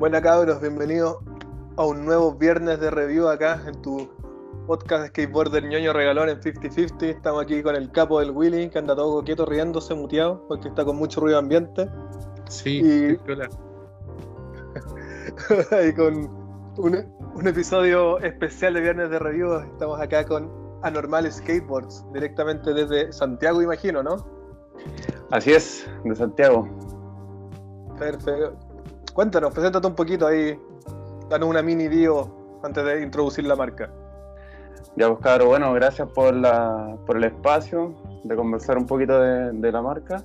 Buenas 0.00 0.22
cabros, 0.22 0.60
bienvenidos 0.60 1.18
a 1.76 1.84
un 1.86 2.04
nuevo 2.04 2.34
viernes 2.34 2.80
de 2.80 2.90
review 2.90 3.28
acá 3.28 3.60
en 3.66 3.80
tu 3.82 4.08
podcast 4.66 5.02
de 5.02 5.08
skateboarder 5.08 5.64
ñoño 5.64 5.92
regalón 5.92 6.28
en 6.28 6.40
50-50. 6.40 7.02
Estamos 7.04 7.42
aquí 7.42 7.62
con 7.62 7.76
el 7.76 7.92
capo 7.92 8.18
del 8.20 8.30
Willy, 8.30 8.70
que 8.70 8.78
anda 8.78 8.96
todo 8.96 9.12
coqueto 9.20 9.44
riéndose, 9.46 9.94
muteado, 9.94 10.44
porque 10.48 10.68
está 10.68 10.84
con 10.84 10.96
mucho 10.96 11.20
ruido 11.20 11.38
ambiente. 11.38 11.88
Sí, 12.48 12.80
Y- 12.82 13.30
hola. 13.30 13.48
y 15.86 15.92
con 15.94 16.14
un, 16.78 17.14
un 17.34 17.46
episodio 17.46 18.18
especial 18.20 18.74
de 18.74 18.80
viernes 18.80 19.10
de 19.10 19.18
review. 19.18 19.52
Estamos 19.60 20.00
acá 20.00 20.24
con 20.24 20.50
Anormal 20.82 21.30
Skateboards, 21.30 22.04
directamente 22.12 22.72
desde 22.72 23.12
Santiago, 23.12 23.60
imagino, 23.62 24.02
¿no? 24.02 24.16
Así 25.30 25.52
es, 25.52 25.86
de 26.04 26.16
Santiago. 26.16 26.66
Perfecto. 27.98 28.56
Cuéntanos, 29.14 29.52
preséntate 29.52 29.86
un 29.86 29.94
poquito 29.94 30.26
ahí, 30.26 30.58
danos 31.28 31.48
una 31.48 31.62
mini 31.62 31.88
bio 31.88 32.58
antes 32.62 32.84
de 32.84 33.02
introducir 33.02 33.44
la 33.44 33.56
marca. 33.56 33.90
Ya, 34.96 35.14
pues 35.14 35.44
bueno, 35.44 35.72
gracias 35.72 36.08
por, 36.12 36.34
la, 36.34 36.96
por 37.06 37.16
el 37.16 37.24
espacio 37.24 37.94
de 38.24 38.36
conversar 38.36 38.78
un 38.78 38.86
poquito 38.86 39.20
de, 39.20 39.52
de 39.52 39.72
la 39.72 39.82
marca. 39.82 40.22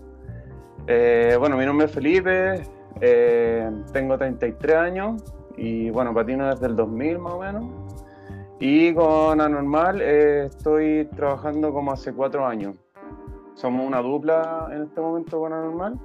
Eh, 0.87 1.35
bueno, 1.39 1.57
mi 1.57 1.65
nombre 1.65 1.87
es 1.87 1.91
Felipe, 1.91 2.61
eh, 3.01 3.71
tengo 3.91 4.17
33 4.17 4.75
años 4.75 5.23
y 5.57 5.89
bueno, 5.89 6.13
patino 6.13 6.47
desde 6.47 6.67
el 6.67 6.75
2000 6.75 7.19
más 7.19 7.33
o 7.33 7.39
menos. 7.39 7.65
Y 8.59 8.93
con 8.93 9.41
Anormal 9.41 10.01
eh, 10.01 10.45
estoy 10.45 11.09
trabajando 11.15 11.73
como 11.73 11.91
hace 11.91 12.13
cuatro 12.13 12.45
años. 12.45 12.75
Somos 13.55 13.85
una 13.85 14.01
dupla 14.01 14.69
en 14.71 14.83
este 14.83 15.01
momento 15.01 15.39
con 15.39 15.53
Anormal. 15.53 15.99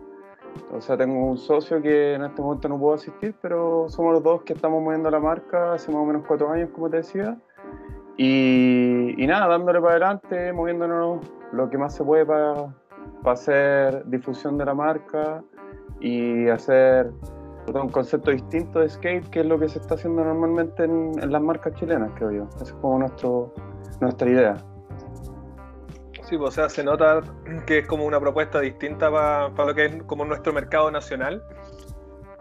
O 0.72 0.80
sea, 0.80 0.96
tengo 0.96 1.26
un 1.26 1.36
socio 1.36 1.82
que 1.82 2.14
en 2.14 2.24
este 2.24 2.40
momento 2.40 2.68
no 2.68 2.78
puedo 2.78 2.94
asistir, 2.94 3.34
pero 3.40 3.88
somos 3.88 4.14
los 4.14 4.22
dos 4.22 4.42
que 4.42 4.52
estamos 4.52 4.82
moviendo 4.82 5.10
la 5.10 5.20
marca 5.20 5.74
hace 5.74 5.90
más 5.90 6.02
o 6.02 6.04
menos 6.04 6.24
cuatro 6.26 6.50
años, 6.50 6.70
como 6.70 6.88
te 6.88 6.98
decía. 6.98 7.36
Y, 8.16 9.14
y 9.22 9.26
nada, 9.26 9.48
dándole 9.48 9.80
para 9.80 9.92
adelante, 9.92 10.52
moviéndonos 10.52 11.20
lo 11.52 11.70
que 11.70 11.78
más 11.78 11.94
se 11.94 12.04
puede 12.04 12.26
para 12.26 12.74
hacer 13.24 14.04
difusión 14.06 14.58
de 14.58 14.64
la 14.64 14.74
marca 14.74 15.42
y 16.00 16.48
hacer 16.48 17.10
un 17.74 17.88
concepto 17.88 18.30
distinto 18.30 18.80
de 18.80 18.88
skate, 18.88 19.28
que 19.30 19.40
es 19.40 19.46
lo 19.46 19.58
que 19.58 19.68
se 19.68 19.78
está 19.78 19.94
haciendo 19.94 20.24
normalmente 20.24 20.84
en, 20.84 21.12
en 21.20 21.32
las 21.32 21.42
marcas 21.42 21.74
chilenas, 21.74 22.10
creo 22.14 22.30
yo. 22.30 22.48
Esa 22.56 22.64
es 22.64 22.72
como 22.74 22.98
nuestro, 22.98 23.52
nuestra 24.00 24.28
idea. 24.28 24.56
Sí, 26.31 26.39
pues, 26.39 26.50
o 26.50 26.53
sea, 26.53 26.69
se 26.69 26.84
nota 26.84 27.23
que 27.67 27.78
es 27.78 27.89
como 27.89 28.05
una 28.05 28.20
propuesta 28.20 28.61
distinta 28.61 29.11
para 29.11 29.67
lo 29.67 29.75
que 29.75 29.86
es 29.86 30.03
como 30.05 30.25
nuestro 30.25 30.53
mercado 30.53 30.89
nacional. 30.89 31.42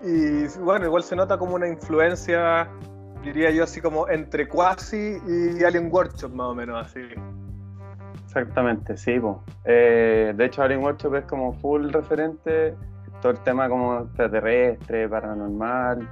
Y 0.04 0.48
bueno, 0.60 0.86
igual 0.86 1.02
se 1.02 1.16
nota 1.16 1.40
como 1.40 1.56
una 1.56 1.68
influencia, 1.68 2.70
diría 3.24 3.50
yo, 3.50 3.64
así 3.64 3.82
como 3.82 4.08
entre 4.08 4.48
Quasi 4.48 5.18
y 5.28 5.64
Alien 5.64 5.90
Workshop, 5.92 6.32
más 6.32 6.48
o 6.50 6.54
menos 6.54 6.86
así. 6.86 7.00
Exactamente, 8.26 8.96
sí. 8.96 9.20
Eh, 9.66 10.34
de 10.36 10.46
hecho, 10.46 10.62
Alien 10.62 10.84
Workshop 10.84 11.16
es 11.16 11.26
como 11.26 11.54
full 11.54 11.90
referente, 11.90 12.76
todo 13.24 13.32
el 13.32 13.40
tema 13.40 13.68
como 13.68 14.02
extraterrestre, 14.02 15.10
paranormal. 15.10 16.08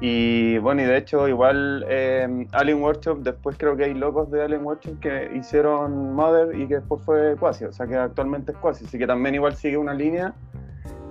Y 0.00 0.58
bueno, 0.58 0.82
y 0.82 0.84
de 0.84 0.98
hecho, 0.98 1.26
igual 1.26 1.84
eh, 1.88 2.46
Alien 2.52 2.82
Workshop, 2.82 3.20
después 3.20 3.56
creo 3.58 3.76
que 3.76 3.84
hay 3.84 3.94
locos 3.94 4.30
de 4.30 4.42
Alien 4.42 4.62
Workshop 4.64 5.00
que 5.00 5.30
hicieron 5.34 6.12
Mother 6.14 6.54
y 6.54 6.66
que 6.68 6.76
después 6.76 7.02
fue 7.02 7.34
Quasi, 7.38 7.64
o 7.64 7.72
sea 7.72 7.86
que 7.86 7.96
actualmente 7.96 8.52
es 8.52 8.58
Quasi, 8.58 8.84
así 8.84 8.98
que 8.98 9.06
también 9.06 9.34
igual 9.36 9.54
sigue 9.56 9.78
una 9.78 9.94
línea. 9.94 10.34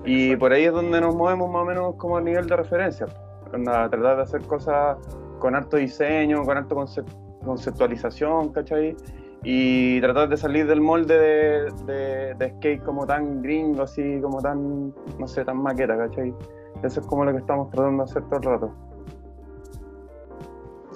Y 0.06 0.25
Exacto. 0.25 0.40
por 0.40 0.53
ahí 0.53 0.66
es 0.66 0.72
donde 0.72 1.01
nos 1.01 1.16
movemos 1.16 1.50
más 1.50 1.63
o 1.63 1.66
menos 1.66 1.95
como 1.95 2.18
a 2.18 2.22
nivel 2.22 2.45
de 2.47 2.56
referencia. 2.57 3.07
Onda, 3.51 3.90
tratar 3.90 4.18
de 4.18 4.22
hacer 4.22 4.41
cosas 4.41 4.97
con 5.40 5.56
harto 5.56 5.78
diseño, 5.78 6.44
con 6.44 6.56
harto 6.57 6.75
concep- 6.75 7.41
conceptualización, 7.44 8.51
¿cachai? 8.53 8.95
y 9.47 10.01
tratar 10.01 10.28
de 10.29 10.38
salir 10.38 10.66
del 10.66 10.81
molde 10.81 11.19
de, 11.19 11.72
de- 11.85 12.34
de 12.34 12.50
skate 12.56 12.81
como 12.84 13.06
tan 13.06 13.44
gringo, 13.44 13.84
así 13.84 14.19
como 14.19 14.41
tan, 14.41 14.91
no 15.19 15.28
sé, 15.28 15.45
tan 15.45 15.57
maqueta, 15.62 15.95
¿cachai? 15.95 16.34
Eso 16.85 17.00
es 17.01 17.07
como 17.07 17.25
lo 17.25 17.31
que 17.31 17.40
estamos 17.40 17.69
tratando 17.72 18.03
de 18.03 18.09
hacer 18.09 18.23
todo 18.23 18.38
el 18.38 18.44
rato. 18.44 18.72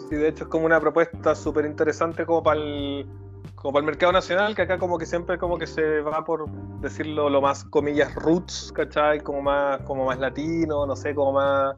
Sí, 0.10 0.16
de 0.16 0.28
hecho 0.30 0.46
es 0.46 0.50
como 0.50 0.66
una 0.66 0.80
propuesta 0.80 1.36
súper 1.36 1.66
interesante 1.66 2.26
como 2.26 2.42
para 2.44 2.60
el 2.60 3.08
como 3.56 3.74
para 3.74 3.82
el 3.82 3.86
mercado 3.88 4.14
nacional, 4.14 4.56
que 4.56 4.62
acá 4.62 4.78
como 4.78 4.98
que 4.98 5.06
siempre 5.06 5.38
como 5.38 5.58
que 5.58 5.68
se 5.68 6.00
va 6.02 6.24
por 6.24 6.50
decirlo 6.80 7.30
lo 7.30 7.42
más 7.42 7.66
comillas 7.66 8.16
roots, 8.16 8.72
¿cachai? 8.74 9.20
Como 9.20 9.42
más, 9.42 9.82
como 9.82 10.06
más 10.06 10.18
latino, 10.18 10.86
no 10.86 10.96
sé, 10.96 11.14
como 11.14 11.34
más 11.34 11.76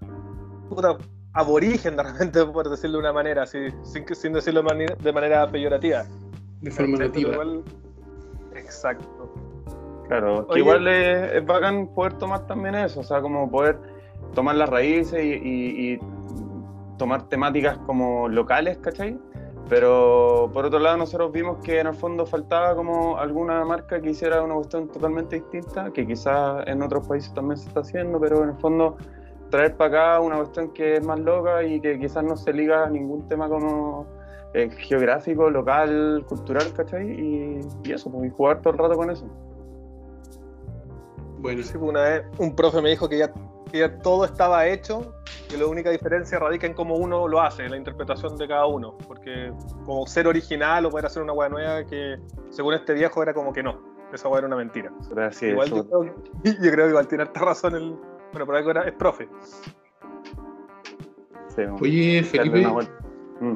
puta, 0.70 0.96
aborigen 1.34 1.96
de 1.98 2.04
repente, 2.04 2.46
por 2.54 2.70
decirlo 2.70 2.98
de 2.98 3.04
una 3.06 3.14
manera, 3.14 3.44
así, 3.44 3.58
sin, 3.82 4.06
que- 4.06 4.14
sin 4.14 4.34
decirlo 4.34 4.62
de 4.62 4.68
manera, 4.70 4.96
de 4.96 5.12
manera 5.14 5.48
peyorativa. 5.50 6.04
De 6.62 6.70
forma 6.70 6.98
nativa. 7.00 7.32
igual- 7.32 7.64
Exacto. 8.56 9.34
Claro, 10.08 10.46
Oye. 10.50 10.60
igual 10.60 10.88
es, 10.88 11.34
es 11.34 11.46
bacán 11.46 11.88
poder 11.96 12.14
tomar 12.14 12.46
también 12.46 12.76
eso, 12.76 13.00
o 13.00 13.04
sea, 13.04 13.22
como 13.22 13.50
poder 13.50 13.80
tomar 14.34 14.56
las 14.56 14.70
raíces 14.70 15.20
y, 15.24 16.00
tomar 16.98 17.28
temáticas 17.30 17.80
como 17.80 18.30
locales, 18.30 18.78
¿cachai? 18.78 19.18
Pero 19.68 20.52
por 20.54 20.66
otro 20.66 20.78
lado 20.78 20.98
nosotros 20.98 21.32
vimos 21.32 21.58
que 21.64 21.80
en 21.80 21.88
el 21.88 21.96
fondo 21.96 22.28
faltaba 22.28 22.76
como 22.76 23.18
alguna 23.18 23.66
marca 23.66 24.00
que 24.00 24.12
hiciera 24.12 24.44
una 24.44 24.54
cuestión 24.54 24.88
totalmente 24.88 25.38
distinta, 25.38 25.92
que 25.92 26.06
quizás 26.06 26.64
en 26.68 26.84
otros 26.84 27.08
países 27.08 27.34
también 27.34 27.58
se 27.58 27.70
está 27.70 27.80
haciendo, 27.80 28.20
pero 28.20 28.44
en 28.44 28.50
el 28.50 28.56
fondo 28.58 28.98
traer 29.50 29.76
para 29.78 30.16
acá 30.16 30.20
una 30.22 30.38
cuestión 30.38 30.74
que 30.74 30.98
es 30.98 31.04
más 31.04 31.20
loca 31.20 31.64
y 31.64 31.80
que 31.82 32.00
quizás 32.00 32.24
no 32.24 32.36
se 32.36 32.54
liga 32.54 32.86
a 32.86 32.90
ningún 32.90 33.28
tema 33.28 33.50
como 33.50 34.06
eh, 34.54 34.70
geográfico, 34.70 35.50
local, 35.50 36.26
cultural, 36.28 36.74
¿cachai? 36.74 37.10
Y, 37.10 37.92
eso, 37.92 38.12
pues, 38.12 38.28
y 38.28 38.30
jugar 38.30 38.62
todo 38.62 38.74
el 38.74 38.80
rato 38.80 38.96
con 38.96 39.10
eso. 39.10 39.26
Bueno, 41.40 41.64
Sí, 41.64 41.78
una 41.78 42.02
vez 42.02 42.24
un 42.38 42.56
profe 42.56 42.82
me 42.82 42.90
dijo 42.90 43.08
que 43.08 43.18
ya, 43.18 43.32
que 43.72 43.80
ya 43.80 43.98
todo 44.00 44.26
estaba 44.26 44.68
hecho 44.68 45.16
y 45.54 45.58
la 45.58 45.66
única 45.68 45.90
diferencia 45.90 46.38
radica 46.40 46.68
en 46.68 46.74
cómo 46.74 46.96
uno 46.96 47.28
lo 47.28 47.42
hace, 47.42 47.64
en 47.66 47.72
la 47.72 47.78
interpretación 47.78 48.38
de 48.38 48.48
cada 48.48 48.66
uno. 48.66 48.98
Porque 49.08 49.52
como 49.86 50.06
ser 50.08 50.28
original 50.28 50.86
o 50.86 50.90
poder 50.90 51.06
hacer 51.06 51.24
una 51.24 51.34
hueá 51.34 51.50
nueva 51.50 51.86
que 51.86 52.18
según 52.50 52.74
este 52.74 52.94
viejo 52.94 53.22
era 53.24 53.34
como 53.34 53.52
que 53.54 53.64
no, 53.64 53.80
esa 54.14 54.28
hueá 54.28 54.40
era 54.40 54.48
una 54.48 54.58
mentira. 54.58 54.92
Pero 55.10 55.26
así, 55.26 55.48
igual 55.48 55.68
eso- 55.68 55.76
yo 55.78 55.86
creo, 55.88 56.02
que, 56.44 56.50
yo 56.66 56.72
creo 56.72 56.86
que 56.86 56.90
igual 56.90 57.08
tiene 57.08 57.24
harta 57.24 57.40
razón 57.42 57.76
el... 57.76 57.96
Bueno, 58.32 58.46
por 58.46 58.56
algo 58.56 58.72
era, 58.72 58.84
es 58.88 58.94
profe. 58.94 59.28
sí, 61.56 61.62
oye 61.82 62.24
Felipe. 62.24 62.66
Mm. 63.40 63.56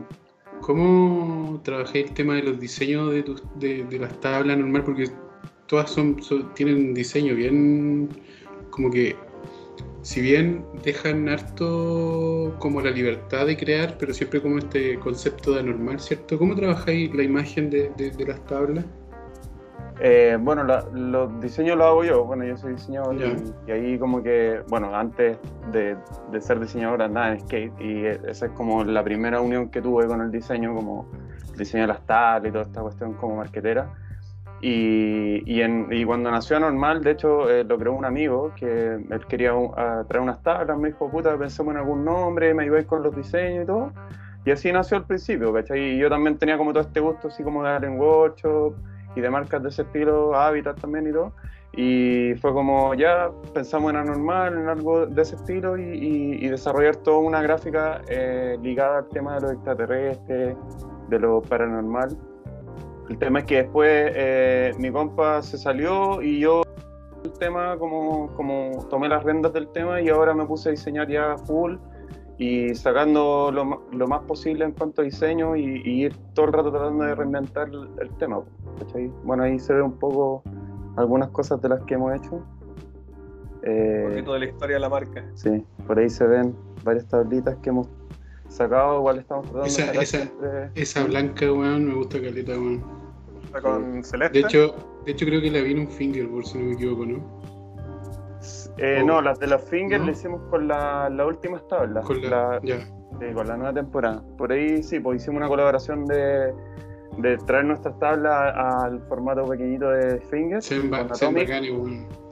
¿cómo 0.62 1.62
trabajáis 1.64 2.08
el 2.08 2.14
tema 2.14 2.34
de 2.36 2.44
los 2.44 2.60
diseños 2.60 3.12
de, 3.12 3.24
tus, 3.24 3.44
de, 3.60 3.84
de 3.86 4.00
las 4.00 4.20
tablas 4.20 4.58
normal? 4.58 4.84
Porque 4.84 5.10
todas 5.68 5.90
son, 5.92 6.22
son- 6.22 6.54
tienen 6.54 6.94
diseño 6.94 7.36
bien, 7.36 8.10
como 8.70 8.90
que, 8.92 9.16
si 10.06 10.22
bien 10.22 10.64
dejan 10.84 11.28
harto 11.30 12.56
como 12.60 12.80
la 12.80 12.92
libertad 12.92 13.48
de 13.48 13.58
crear, 13.58 13.98
pero 13.98 14.14
siempre 14.14 14.40
como 14.40 14.60
este 14.60 15.00
concepto 15.00 15.54
de 15.54 15.62
anormal, 15.62 16.00
¿cierto? 16.00 16.38
¿Cómo 16.38 16.56
trabajáis 16.56 17.12
la 17.16 17.24
imagen 17.24 17.72
de, 17.72 17.90
de- 17.98 18.12
de 18.12 18.26
las 18.26 18.40
tablas? 18.46 18.86
Eh, 20.00 20.38
bueno, 20.40 20.64
la- 20.64 20.86
los 20.94 21.40
diseños 21.42 21.76
los 21.78 21.88
hago 21.88 22.04
yo. 22.04 22.24
Bueno, 22.24 22.46
yo 22.46 22.56
soy 22.56 22.74
diseñador 22.74 23.16
y, 23.16 23.22
y 23.68 23.72
ahí 23.72 23.98
como 23.98 24.22
que, 24.22 24.62
bueno, 24.68 24.96
antes 24.96 25.38
de, 25.72 25.96
de 26.32 26.42
ser 26.42 26.60
diseñador 26.60 27.02
andaba 27.02 27.32
en 27.32 27.40
skate 27.40 27.74
y 27.82 28.06
eh, 28.06 28.20
esa 28.28 28.46
es 28.46 28.52
como 28.52 28.84
la 28.84 29.04
primera 29.04 29.42
unión 29.42 29.70
que 29.70 29.82
tuve 29.82 30.06
con 30.06 30.22
el 30.22 30.30
diseño, 30.32 30.76
como 30.76 31.08
el 31.52 31.58
diseño 31.58 31.84
de 31.84 31.88
las 31.88 32.06
tablas 32.06 32.48
y 32.50 32.52
toda 32.52 32.66
esta 32.66 32.82
cuestión 32.82 33.14
como 33.14 33.38
marquetera. 33.38 33.92
Y, 34.62 35.44
y, 35.46 35.62
en- 35.62 35.88
y 35.92 36.06
cuando 36.06 36.32
nació 36.32 36.58
Anormal, 36.58 37.02
de 37.04 37.12
hecho, 37.12 37.50
eh, 37.50 37.64
lo 37.64 37.78
creó 37.78 37.94
un 37.94 38.06
amigo 38.06 38.52
que 38.56 38.94
él 38.96 39.26
quería 39.28 39.54
un- 39.54 39.72
traer 40.08 40.22
unas 40.22 40.42
tablas, 40.42 40.78
me 40.78 40.90
dijo, 40.90 41.10
puta, 41.12 41.38
pensemos 41.38 41.74
en 41.74 41.80
algún 41.82 42.04
nombre, 42.06 42.54
me 42.54 42.64
ayudáis 42.64 42.86
con 42.86 43.04
los 43.04 43.16
diseños 43.16 43.64
y 43.64 43.68
todo. 43.68 43.92
Y 44.46 44.52
así 44.52 44.72
nació 44.72 44.98
al 44.98 45.06
principio, 45.06 45.52
¿cachai? 45.54 45.96
Y 45.96 45.98
yo 45.98 46.10
también 46.10 46.38
tenía 46.38 46.58
como 46.58 46.72
todo 46.72 46.82
este 46.84 47.00
gusto 47.00 47.28
así 47.30 47.44
como 47.44 47.64
de 47.64 47.70
Allen 47.70 48.00
Workshop 48.00 48.76
y 49.16 49.22
de 49.22 49.30
marcas 49.30 49.62
de 49.64 49.70
ese 49.70 49.82
estilo, 49.82 50.36
Habitat 50.36 50.80
también 50.80 51.08
y 51.08 51.12
todo. 51.12 51.34
Y 51.78 52.34
fue 52.40 52.54
como 52.54 52.94
ya 52.94 53.30
pensamos 53.54 53.90
en 53.92 53.98
Anormal, 53.98 54.54
en 54.58 54.70
algo 54.70 55.06
de 55.08 55.22
ese 55.22 55.36
estilo 55.36 55.78
y, 55.78 55.82
y- 55.84 56.46
y 56.46 56.48
desarrollar 56.50 56.96
toda 56.98 57.18
una 57.20 57.42
gráfica 57.42 58.02
eh, 58.08 58.58
ligada 58.62 59.00
al 59.00 59.10
tema 59.10 59.36
de 59.36 59.42
los 59.42 59.52
extraterrestres, 59.54 60.56
de 61.10 61.20
lo 61.20 61.42
paranormal. 61.42 62.16
El 63.10 63.18
tema 63.18 63.40
es 63.40 63.46
que 63.46 63.56
después 63.58 64.12
eh, 64.16 64.74
mi 64.80 64.92
compa 64.92 65.42
se 65.42 65.58
salió 65.58 66.22
y 66.22 66.40
yo 66.40 66.64
el 67.24 67.32
tema 67.34 67.78
como, 67.78 68.28
como 68.36 68.86
tomé 68.90 69.10
las 69.10 69.24
riendas 69.24 69.54
del 69.54 69.68
tema 69.70 70.02
y 70.02 70.10
ahora 70.10 70.34
me 70.34 70.46
puse 70.46 70.70
a 70.70 70.72
diseñar 70.72 71.08
ya 71.08 71.38
full 71.38 71.76
y 72.38 72.74
sacando 72.76 73.52
lo, 73.52 73.84
lo 73.92 74.08
más 74.08 74.22
posible 74.24 74.66
en 74.66 74.72
cuanto 74.74 75.02
a 75.02 75.06
diseño 75.06 75.56
y, 75.56 75.82
y 75.86 76.06
ir 76.06 76.16
todo 76.34 76.48
el 76.48 76.54
rato 76.54 76.72
tratando 76.72 77.04
de 77.06 77.16
reinventar 77.16 77.70
el, 77.70 77.90
el 78.00 78.10
tema. 78.18 78.42
¿cachai? 78.80 79.12
Bueno, 79.24 79.44
ahí 79.44 79.58
se 79.60 79.74
ve 79.74 79.82
un 79.82 79.98
poco 79.98 80.44
algunas 80.98 81.30
cosas 81.30 81.62
de 81.62 81.70
las 81.70 81.82
que 81.84 81.94
hemos 81.94 82.14
hecho. 82.16 82.44
Eh, 83.64 84.04
Un 84.06 84.10
poquito 84.12 84.34
de 84.34 84.40
la 84.40 84.46
historia 84.46 84.76
de 84.76 84.80
la 84.80 84.90
marca. 84.90 85.26
Sí, 85.34 85.64
por 85.88 85.98
ahí 85.98 86.10
se 86.10 86.28
ven 86.28 86.56
varias 86.84 87.08
tablitas 87.08 87.56
que 87.58 87.70
hemos 87.70 87.88
sacado, 88.48 88.98
igual 89.00 89.20
estamos 89.20 89.46
tratando 89.46 89.68
Esa- 89.68 89.92
de 89.92 89.98
esa- 90.00 90.18
siempre- 90.18 90.70
Esa 90.76 91.04
blanca, 91.06 91.46
weón, 91.52 91.86
me 91.86 91.94
gusta 91.96 92.22
caleta, 92.22 92.52
weón. 92.54 92.84
Está 93.46 93.62
con 93.62 94.04
Celeste. 94.04 94.40
De 94.40 94.46
hecho, 94.46 94.76
de 95.06 95.12
hecho 95.12 95.26
creo 95.26 95.42
que 95.42 95.52
la 95.52 95.62
vi 95.62 95.72
en 95.72 95.80
un 95.80 95.88
fingerboard, 95.90 96.46
si 96.46 96.58
no 96.58 96.66
me 96.66 96.74
equivoco, 96.74 97.06
¿no? 97.06 97.46
Eh, 98.78 99.00
Oh. 99.02 99.06
no, 99.06 99.22
las 99.22 99.40
de 99.40 99.48
los 99.48 99.62
fingers 99.64 100.02
¿No? 100.02 100.08
le 100.08 100.12
hicimos 100.12 100.42
con 100.50 100.68
la, 100.68 101.10
las 101.10 101.28
últimas 101.28 101.66
tablas. 101.68 102.06
Con 102.06 102.22
la, 102.22 102.30
la- 102.30 102.60
ya. 102.64 102.80
sí, 103.20 103.34
con 103.34 103.48
la 103.48 103.56
nueva 103.58 103.74
temporada. 103.74 104.22
Por 104.38 104.52
ahí 104.52 104.84
sí, 104.84 105.00
pues 105.00 105.22
hicimos 105.22 105.38
una 105.38 105.48
colaboración 105.48 106.06
de, 106.06 106.54
de 107.18 107.38
traer 107.48 107.66
nuestras 107.66 107.98
tablas 108.00 108.54
al 108.56 109.00
formato 109.08 109.46
pequeñito 109.46 109.90
de 109.90 110.20
fingers. 110.20 110.66
Se 110.66 110.80
con 110.90 111.16
se 111.16 111.26
Atomic. 111.26 111.50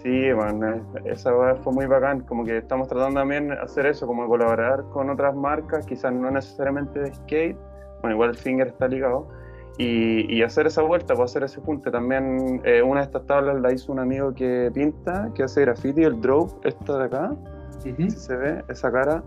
Sí, 0.04 0.34
bueno, 0.34 0.86
esa 1.06 1.56
fue 1.64 1.72
muy 1.72 1.86
bacán, 1.86 2.22
como 2.22 2.44
que 2.44 2.58
estamos 2.58 2.90
tratando 2.90 3.22
también 3.22 3.48
de 3.48 3.54
hacer 3.54 3.86
eso, 3.86 4.06
como 4.06 4.28
colaborar 4.28 4.84
con 4.92 5.10
otras 5.10 5.34
marcas, 5.34 5.86
quizás 5.86 6.12
no 6.12 6.30
necesariamente 6.30 7.00
de 7.00 7.14
skate, 7.14 7.58
bueno, 8.02 8.16
igual 8.16 8.32
el 8.32 8.36
finger 8.36 8.68
está 8.68 8.90
ligado, 8.90 9.30
y, 9.78 10.32
y 10.32 10.44
hacer 10.44 10.68
esa 10.68 10.82
vuelta, 10.82 11.16
pues 11.16 11.32
hacer 11.32 11.44
ese 11.44 11.62
junte. 11.62 11.90
También 11.90 12.62
eh, 12.66 12.82
una 12.82 13.00
de 13.00 13.06
estas 13.06 13.26
tablas 13.26 13.62
la 13.62 13.72
hizo 13.72 13.94
un 13.94 14.00
amigo 14.00 14.34
que 14.34 14.70
pinta, 14.74 15.32
que 15.34 15.44
hace 15.44 15.62
graffiti, 15.62 16.04
el 16.04 16.20
drop, 16.20 16.52
esta 16.66 16.98
de 16.98 17.04
acá, 17.06 17.36
Ujú. 17.86 18.10
si 18.10 18.12
se 18.12 18.36
ve, 18.36 18.64
esa 18.68 18.92
cara, 18.92 19.24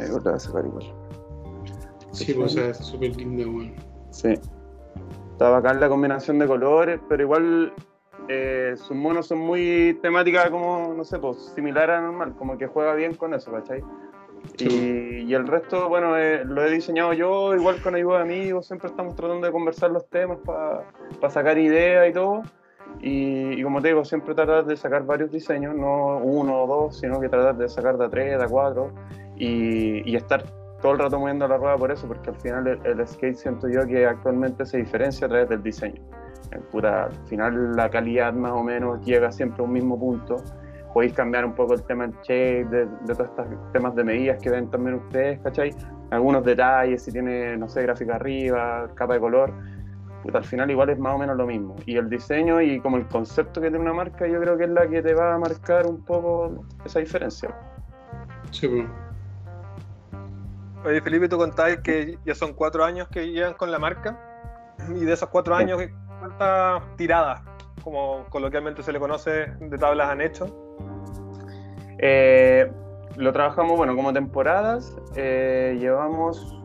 eh, 0.00 0.08
la 0.12 0.18
voy 0.18 0.32
a 0.34 0.38
sacar 0.40 0.66
igual. 0.66 0.92
Sí, 2.10 2.34
pues, 2.34 2.52
o 2.52 2.56
sea, 2.56 2.68
es 2.70 2.76
súper 2.78 3.16
linda, 3.16 3.44
weón. 3.44 3.74
Sí. 4.10 4.34
Está 5.30 5.48
bacán 5.48 5.80
la 5.80 5.88
combinación 5.88 6.40
de 6.40 6.46
colores, 6.46 7.00
pero 7.08 7.22
igual 7.22 7.72
eh, 8.28 8.74
sus 8.76 8.96
monos 8.96 9.26
son 9.26 9.38
muy 9.38 9.98
temáticas 10.02 10.50
como, 10.50 10.94
no 10.94 11.04
sé, 11.04 11.18
pues 11.18 11.52
similar 11.54 11.90
a 11.90 12.00
normal, 12.00 12.34
como 12.36 12.56
que 12.56 12.66
juega 12.66 12.94
bien 12.94 13.14
con 13.14 13.34
eso, 13.34 13.50
¿cachai? 13.52 13.82
Y, 14.58 15.20
y 15.20 15.34
el 15.34 15.46
resto, 15.46 15.88
bueno, 15.88 16.16
eh, 16.16 16.44
lo 16.44 16.64
he 16.64 16.70
diseñado 16.70 17.12
yo, 17.12 17.54
igual 17.54 17.80
con 17.82 17.94
ayuda 17.94 18.18
de 18.18 18.22
amigos, 18.22 18.66
siempre 18.66 18.88
estamos 18.88 19.14
tratando 19.14 19.46
de 19.46 19.52
conversar 19.52 19.90
los 19.90 20.08
temas 20.08 20.38
para 20.44 21.30
sacar 21.30 21.58
ideas 21.58 22.10
y 22.10 22.12
todo. 22.12 22.42
Y, 23.00 23.58
y 23.58 23.62
como 23.62 23.80
te 23.80 23.88
digo, 23.88 24.04
siempre 24.04 24.34
tratar 24.34 24.66
de 24.66 24.76
sacar 24.76 25.04
varios 25.06 25.30
diseños, 25.30 25.74
no 25.74 26.18
uno 26.18 26.64
o 26.64 26.66
dos, 26.66 26.98
sino 26.98 27.20
que 27.20 27.28
tratar 27.28 27.56
de 27.56 27.68
sacar 27.68 27.96
de 27.96 28.04
a 28.04 28.08
tres, 28.08 28.38
de 28.38 28.44
a 28.44 28.48
cuatro, 28.48 28.92
y, 29.36 30.08
y 30.10 30.16
estar 30.16 30.44
todo 30.82 30.92
el 30.92 30.98
rato 30.98 31.18
moviendo 31.18 31.46
la 31.48 31.56
rueda 31.56 31.76
por 31.78 31.90
eso, 31.90 32.06
porque 32.06 32.30
al 32.30 32.36
final 32.36 32.66
el, 32.66 32.84
el 32.84 33.06
skate 33.06 33.36
siento 33.36 33.68
yo 33.68 33.86
que 33.86 34.04
actualmente 34.04 34.66
se 34.66 34.78
diferencia 34.78 35.26
a 35.26 35.30
través 35.30 35.48
del 35.48 35.62
diseño. 35.62 36.02
Eh, 36.50 36.60
puta, 36.70 37.04
al 37.04 37.26
final 37.26 37.76
la 37.76 37.88
calidad 37.88 38.32
más 38.32 38.52
o 38.52 38.62
menos 38.62 39.04
llega 39.04 39.30
siempre 39.30 39.62
a 39.62 39.66
un 39.66 39.72
mismo 39.72 39.98
punto. 39.98 40.36
Podéis 40.92 41.14
cambiar 41.14 41.44
un 41.44 41.54
poco 41.54 41.74
el 41.74 41.82
tema 41.84 42.06
del 42.06 42.14
shape, 42.22 42.64
de, 42.64 42.86
de 42.86 43.14
todos 43.14 43.30
estos 43.30 43.46
temas 43.72 43.94
de 43.94 44.04
medidas 44.04 44.38
que 44.42 44.50
ven 44.50 44.70
también 44.70 44.96
ustedes, 44.96 45.40
¿cachai? 45.40 45.74
Algunos 46.10 46.44
detalles, 46.44 47.02
si 47.02 47.12
tiene, 47.12 47.56
no 47.56 47.68
sé, 47.68 47.82
gráfica 47.82 48.16
arriba, 48.16 48.90
capa 48.94 49.14
de 49.14 49.20
color. 49.20 49.52
Puta, 50.22 50.38
al 50.38 50.44
final 50.44 50.70
igual 50.70 50.90
es 50.90 50.98
más 50.98 51.14
o 51.14 51.18
menos 51.18 51.36
lo 51.36 51.46
mismo. 51.46 51.74
Y 51.86 51.96
el 51.96 52.10
diseño 52.10 52.60
y 52.60 52.78
como 52.80 52.98
el 52.98 53.08
concepto 53.08 53.60
que 53.60 53.70
tiene 53.70 53.82
una 53.82 53.94
marca, 53.94 54.26
yo 54.26 54.38
creo 54.40 54.58
que 54.58 54.64
es 54.64 54.70
la 54.70 54.86
que 54.86 55.02
te 55.02 55.14
va 55.14 55.34
a 55.34 55.38
marcar 55.38 55.86
un 55.86 56.04
poco 56.04 56.64
esa 56.84 57.00
diferencia. 57.00 57.48
Sí, 58.50 58.68
pues. 58.68 58.84
Oye, 60.84 61.00
Felipe, 61.00 61.28
tú 61.28 61.38
contabas 61.38 61.78
que 61.78 62.18
ya 62.26 62.34
son 62.34 62.52
cuatro 62.54 62.84
años 62.84 63.08
que 63.08 63.30
llevan 63.30 63.54
con 63.54 63.70
la 63.70 63.78
marca. 63.78 64.18
Y 64.94 65.04
de 65.04 65.12
esos 65.12 65.28
cuatro 65.28 65.54
años, 65.54 65.80
¿cuántas 66.22 66.96
tiradas, 66.96 67.42
como 67.82 68.24
coloquialmente 68.30 68.82
se 68.82 68.92
le 68.92 69.00
conoce, 69.00 69.46
de 69.58 69.76
tablas 69.76 70.08
han 70.08 70.20
hecho? 70.20 70.46
Eh, 71.98 72.70
lo 73.16 73.32
trabajamos, 73.32 73.76
bueno, 73.76 73.96
como 73.96 74.12
temporadas. 74.12 74.96
eh, 75.16 75.76
llevamos 75.80 76.56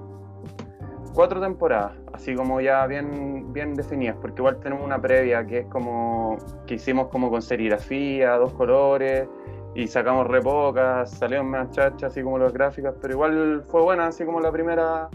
cuatro 1.15 1.41
temporadas, 1.41 1.93
así 2.13 2.35
como 2.35 2.61
ya 2.61 2.85
bien, 2.85 3.51
bien 3.51 3.73
definidas, 3.73 4.15
porque 4.21 4.41
igual 4.41 4.59
tenemos 4.59 4.85
una 4.85 5.01
previa 5.01 5.43
que 5.47 5.59
es 5.59 5.65
como 5.65 6.37
que 6.67 6.75
hicimos 6.75 7.07
como 7.07 7.31
con 7.31 7.41
serigrafía, 7.41 8.35
dos 8.35 8.53
colores, 8.53 9.27
y 9.73 9.87
sacamos 9.87 10.27
re 10.27 10.39
pocas, 10.39 11.09
salieron 11.09 11.49
más 11.49 11.71
chachas, 11.71 12.11
así 12.11 12.21
como 12.21 12.37
las 12.37 12.53
gráficas, 12.53 12.93
pero 13.01 13.15
igual 13.15 13.63
fue 13.63 13.81
buena, 13.81 14.07
así 14.07 14.23
como 14.23 14.39
la 14.39 14.51
primera, 14.51 15.09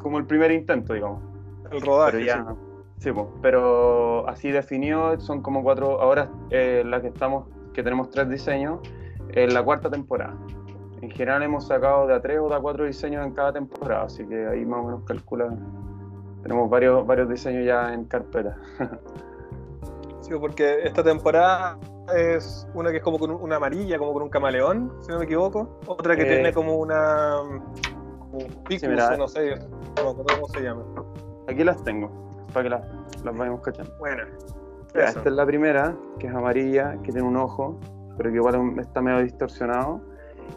como 0.00 0.16
el 0.16 0.24
primer 0.24 0.50
intento, 0.50 0.94
digamos. 0.94 1.22
El 1.70 1.82
rodaje. 1.82 2.12
Pero 2.12 2.24
ya, 2.24 2.46
sí. 2.48 2.69
Sí, 3.00 3.10
po, 3.12 3.32
pero 3.42 4.26
así 4.28 4.50
definido 4.52 5.18
son 5.18 5.42
como 5.42 5.62
cuatro, 5.64 6.00
ahora 6.00 6.30
eh, 6.50 6.84
la 6.86 7.00
que 7.02 7.08
estamos, 7.08 7.48
que 7.74 7.82
tenemos 7.82 8.10
tres 8.10 8.28
diseños, 8.30 8.78
en 9.30 9.52
la 9.52 9.62
cuarta 9.62 9.90
temporada. 9.90 10.36
En 11.02 11.10
general 11.10 11.42
hemos 11.42 11.66
sacado 11.66 12.06
de 12.06 12.14
a 12.14 12.20
tres 12.20 12.38
o 12.40 12.48
de 12.48 12.54
a 12.54 12.60
cuatro 12.60 12.84
diseños 12.84 13.26
en 13.26 13.32
cada 13.32 13.52
temporada, 13.52 14.04
así 14.04 14.24
que 14.26 14.46
ahí 14.46 14.64
más 14.64 14.80
o 14.80 14.84
menos 14.84 15.02
calcula. 15.04 15.52
Tenemos 16.42 16.70
varios, 16.70 17.06
varios 17.06 17.28
diseños 17.28 17.64
ya 17.66 17.92
en 17.92 18.04
carpeta. 18.04 18.56
Sí, 20.22 20.34
porque 20.38 20.84
esta 20.84 21.02
temporada 21.02 21.76
es 22.16 22.68
una 22.74 22.90
que 22.92 22.98
es 22.98 23.02
como 23.02 23.18
con 23.18 23.30
una 23.32 23.56
amarilla, 23.56 23.98
como 23.98 24.12
con 24.12 24.22
un 24.22 24.28
camaleón, 24.28 24.92
si 25.00 25.10
no 25.10 25.18
me 25.18 25.24
equivoco. 25.24 25.80
Otra 25.86 26.14
que 26.14 26.22
Eh. 26.22 26.26
tiene 26.26 26.52
como 26.52 26.76
una. 26.76 27.36
como 28.20 28.38
un 28.38 28.64
picus, 28.68 28.88
mira. 28.88 29.16
no 29.16 29.26
sé, 29.26 29.56
no 29.56 30.04
me 30.04 30.10
acuerdo 30.10 30.24
cómo 30.36 30.48
se 30.48 30.60
llama. 30.60 30.84
Aquí 31.48 31.64
las 31.64 31.82
tengo, 31.82 32.29
para 32.50 32.64
que 32.64 32.70
las, 32.70 33.24
las 33.24 33.36
vayamos 33.36 33.60
cachando. 33.60 33.92
Bueno, 33.98 34.24
Ya, 34.94 35.04
esta 35.04 35.20
es 35.20 35.32
la 35.32 35.46
primera, 35.46 35.94
que 36.18 36.26
es 36.26 36.34
amarilla, 36.34 36.96
que 37.02 37.12
tiene 37.12 37.26
un 37.26 37.36
ojo, 37.36 37.78
pero 38.16 38.30
que 38.30 38.36
igual 38.36 38.78
está 38.78 39.00
medio 39.00 39.22
distorsionado. 39.22 40.00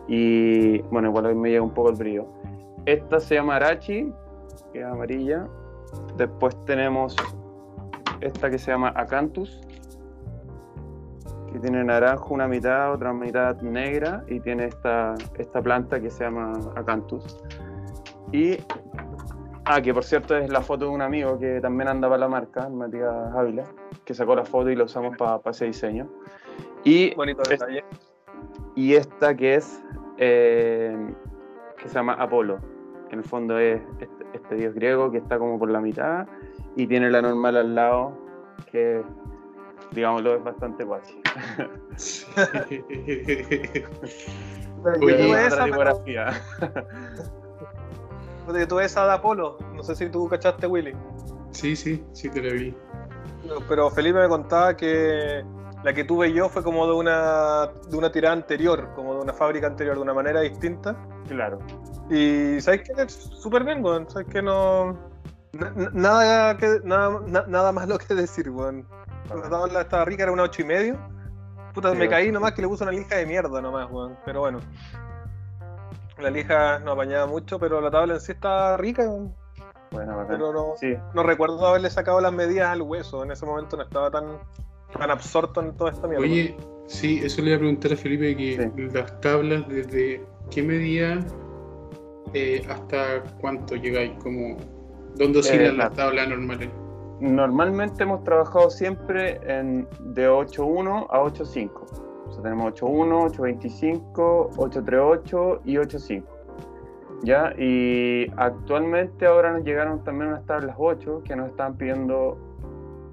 Y 0.07 0.79
bueno, 0.83 1.09
igual 1.09 1.27
ahí 1.27 1.35
me 1.35 1.49
llega 1.49 1.61
un 1.61 1.73
poco 1.73 1.89
el 1.89 1.95
brillo. 1.95 2.25
Esta 2.85 3.19
se 3.19 3.35
llama 3.35 3.55
Arachi, 3.57 4.11
que 4.71 4.79
es 4.79 4.85
amarilla. 4.85 5.47
Después 6.17 6.59
tenemos 6.65 7.15
esta 8.21 8.49
que 8.49 8.57
se 8.57 8.71
llama 8.71 8.91
Acanthus, 8.95 9.61
que 11.51 11.59
tiene 11.59 11.83
naranjo 11.83 12.33
una 12.33 12.47
mitad, 12.47 12.93
otra 12.93 13.13
mitad 13.13 13.61
negra, 13.61 14.23
y 14.27 14.39
tiene 14.39 14.65
esta, 14.65 15.15
esta 15.37 15.61
planta 15.61 15.99
que 15.99 16.09
se 16.09 16.23
llama 16.23 16.53
Acanthus. 16.75 17.37
Y, 18.31 18.57
ah, 19.65 19.81
que 19.81 19.93
por 19.93 20.03
cierto 20.03 20.35
es 20.35 20.49
la 20.49 20.61
foto 20.61 20.85
de 20.85 20.91
un 20.91 21.01
amigo 21.01 21.39
que 21.39 21.59
también 21.61 21.87
anda 21.89 22.07
para 22.07 22.19
la 22.19 22.27
marca, 22.27 22.69
Matías 22.69 23.13
Ávila, 23.35 23.63
que 24.05 24.13
sacó 24.13 24.35
la 24.35 24.45
foto 24.45 24.69
y 24.69 24.75
la 24.75 24.83
usamos 24.85 25.15
para 25.17 25.39
ese 25.51 25.65
diseño. 25.65 26.07
Y 26.83 27.13
Bonito 27.15 27.41
es- 27.43 27.49
detalle. 27.49 27.83
y 28.75 28.93
esta 28.95 29.35
que 29.35 29.55
es 29.55 29.81
eh, 30.17 30.95
que 31.77 31.87
se 31.87 31.95
llama 31.95 32.13
Apolo, 32.13 32.57
que 33.07 33.13
en 33.15 33.19
el 33.19 33.25
fondo 33.25 33.57
es 33.57 33.81
este, 33.99 34.25
este 34.33 34.55
dios 34.55 34.73
griego 34.75 35.11
que 35.11 35.17
está 35.19 35.37
como 35.39 35.57
por 35.59 35.69
la 35.69 35.79
mitad 35.81 36.27
y 36.75 36.87
tiene 36.87 37.09
la 37.09 37.21
normal 37.21 37.57
al 37.57 37.75
lado, 37.75 38.17
que 38.71 39.01
digámoslo 39.91 40.35
es 40.35 40.43
bastante 40.43 40.83
guachi. 40.83 41.21
Tuve 44.99 45.27
Otra 45.27 45.47
esa, 45.47 45.63
pero- 45.65 45.73
yo 48.47 48.67
tuve 48.67 48.85
esa 48.85 49.05
de 49.05 49.13
Apolo. 49.13 49.57
No 49.75 49.83
sé 49.83 49.95
si 49.95 50.09
tú 50.09 50.27
cachaste, 50.27 50.67
Willy. 50.67 50.93
sí, 51.51 51.75
sí, 51.75 52.03
sí 52.13 52.29
te 52.29 52.41
la 52.41 52.53
vi. 52.53 52.75
Pero 53.67 53.89
Felipe 53.89 54.19
me 54.19 54.27
contaba 54.29 54.75
que 54.75 55.43
la 55.83 55.93
que 55.93 56.03
tuve 56.05 56.31
yo 56.33 56.47
fue 56.49 56.63
como 56.63 56.85
de 56.87 56.93
una, 56.93 57.67
de 57.89 57.97
una 57.97 58.11
tirada 58.11 58.33
anterior, 58.33 58.89
como 58.95 59.15
de 59.15 59.21
una 59.21 59.33
fábrica 59.33 59.67
anterior, 59.67 59.95
de 59.95 60.01
una 60.01 60.13
manera 60.13 60.39
distinta. 60.41 60.95
Claro. 61.27 61.59
Y 62.09 62.59
¿sabes 62.61 62.81
qué? 62.83 63.09
Súper 63.09 63.63
bien, 63.65 63.83
weón. 63.83 64.09
¿Sabes 64.09 64.27
qué? 64.29 64.41
No. 64.41 64.93
na- 65.53 65.71
na- 65.75 65.89
Nada, 65.93 66.57
que, 66.57 66.79
nada, 66.83 67.19
na- 67.27 67.45
nada 67.47 67.71
más 67.71 67.87
lo 67.87 67.97
que 67.97 68.13
decir, 68.15 68.49
weón. 68.49 68.87
La 69.33 69.49
tabla 69.49 69.81
estaba 69.81 70.05
rica, 70.05 70.23
era 70.23 70.31
una 70.31 70.43
8 70.43 70.61
y 70.61 70.65
medio. 70.65 70.97
Puta, 71.73 71.91
Sí, 71.91 71.97
me 71.97 72.07
caí 72.07 72.25
ocho. 72.25 72.33
nomás 72.33 72.53
que 72.53 72.61
le 72.61 72.67
puse 72.67 72.83
una 72.83 72.91
lija 72.91 73.15
de 73.15 73.25
mierda 73.25 73.61
nomás, 73.61 73.89
weón. 73.91 74.17
Pero 74.25 74.39
bueno. 74.41 74.59
La 76.19 76.29
lija 76.29 76.79
no 76.79 76.91
apañaba 76.91 77.25
mucho, 77.27 77.59
pero 77.59 77.81
la 77.81 77.89
tabla 77.91 78.15
en 78.15 78.19
sí 78.21 78.31
estaba 78.33 78.77
rica. 78.77 79.03
Bueno, 79.91 80.17
bacán. 80.17 80.37
Pero 80.37 80.53
no, 80.53 80.73
Sí, 80.77 80.95
no 81.13 81.23
recuerdo 81.23 81.65
haberle 81.67 81.89
sacado 81.89 82.19
las 82.21 82.33
medidas 82.33 82.69
al 82.69 82.81
hueso. 82.81 83.23
En 83.23 83.31
ese 83.31 83.45
momento 83.45 83.77
no 83.77 83.83
estaba 83.83 84.09
tan, 84.11 84.25
tan 84.97 85.11
absorto 85.11 85.61
en 85.61 85.75
toda 85.75 85.91
esta 85.91 86.07
mierda. 86.07 86.23
Oye, 86.25 86.55
sí, 86.87 87.19
eso 87.23 87.41
le 87.41 87.49
iba 87.49 87.57
a 87.57 87.59
preguntar 87.59 87.93
a 87.93 87.95
Felipe 87.97 88.35
que 88.35 88.71
Sí. 88.75 88.81
las 88.93 89.19
tablas 89.21 89.67
desde 89.67 90.23
qué 90.49 90.63
medida 90.63 91.19
eh, 92.33 92.65
hasta 92.69 93.21
cuánto 93.39 93.75
llegáis, 93.75 94.11
como 94.23 94.57
dónde 95.15 95.39
oscilan 95.39 95.61
Eh, 95.65 95.73
las 95.73 95.89
la- 95.89 95.95
tablas 95.95 96.27
normales. 96.29 96.69
normalmente 97.19 98.03
hemos 98.03 98.23
trabajado 98.23 98.69
siempre 98.71 99.39
en, 99.45 99.87
de 99.99 100.27
8.1 100.29 101.05
a 101.11 101.19
8.5. 101.21 101.71
O 102.33 102.35
sea, 102.35 102.43
tenemos 102.43 102.73
8.1, 102.73 103.29
8.25, 103.35 104.49
8.38 104.55 105.59
y 105.65 105.75
8.5. 105.75 106.23
¿Ya? 107.23 107.53
Y 107.57 108.27
actualmente 108.35 109.25
ahora 109.27 109.53
nos 109.53 109.63
llegaron 109.63 110.03
también 110.03 110.29
unas 110.31 110.45
tablas 110.45 110.75
8 110.79 111.21
que 111.23 111.35
nos 111.35 111.49
estaban 111.49 111.77
pidiendo. 111.77 112.37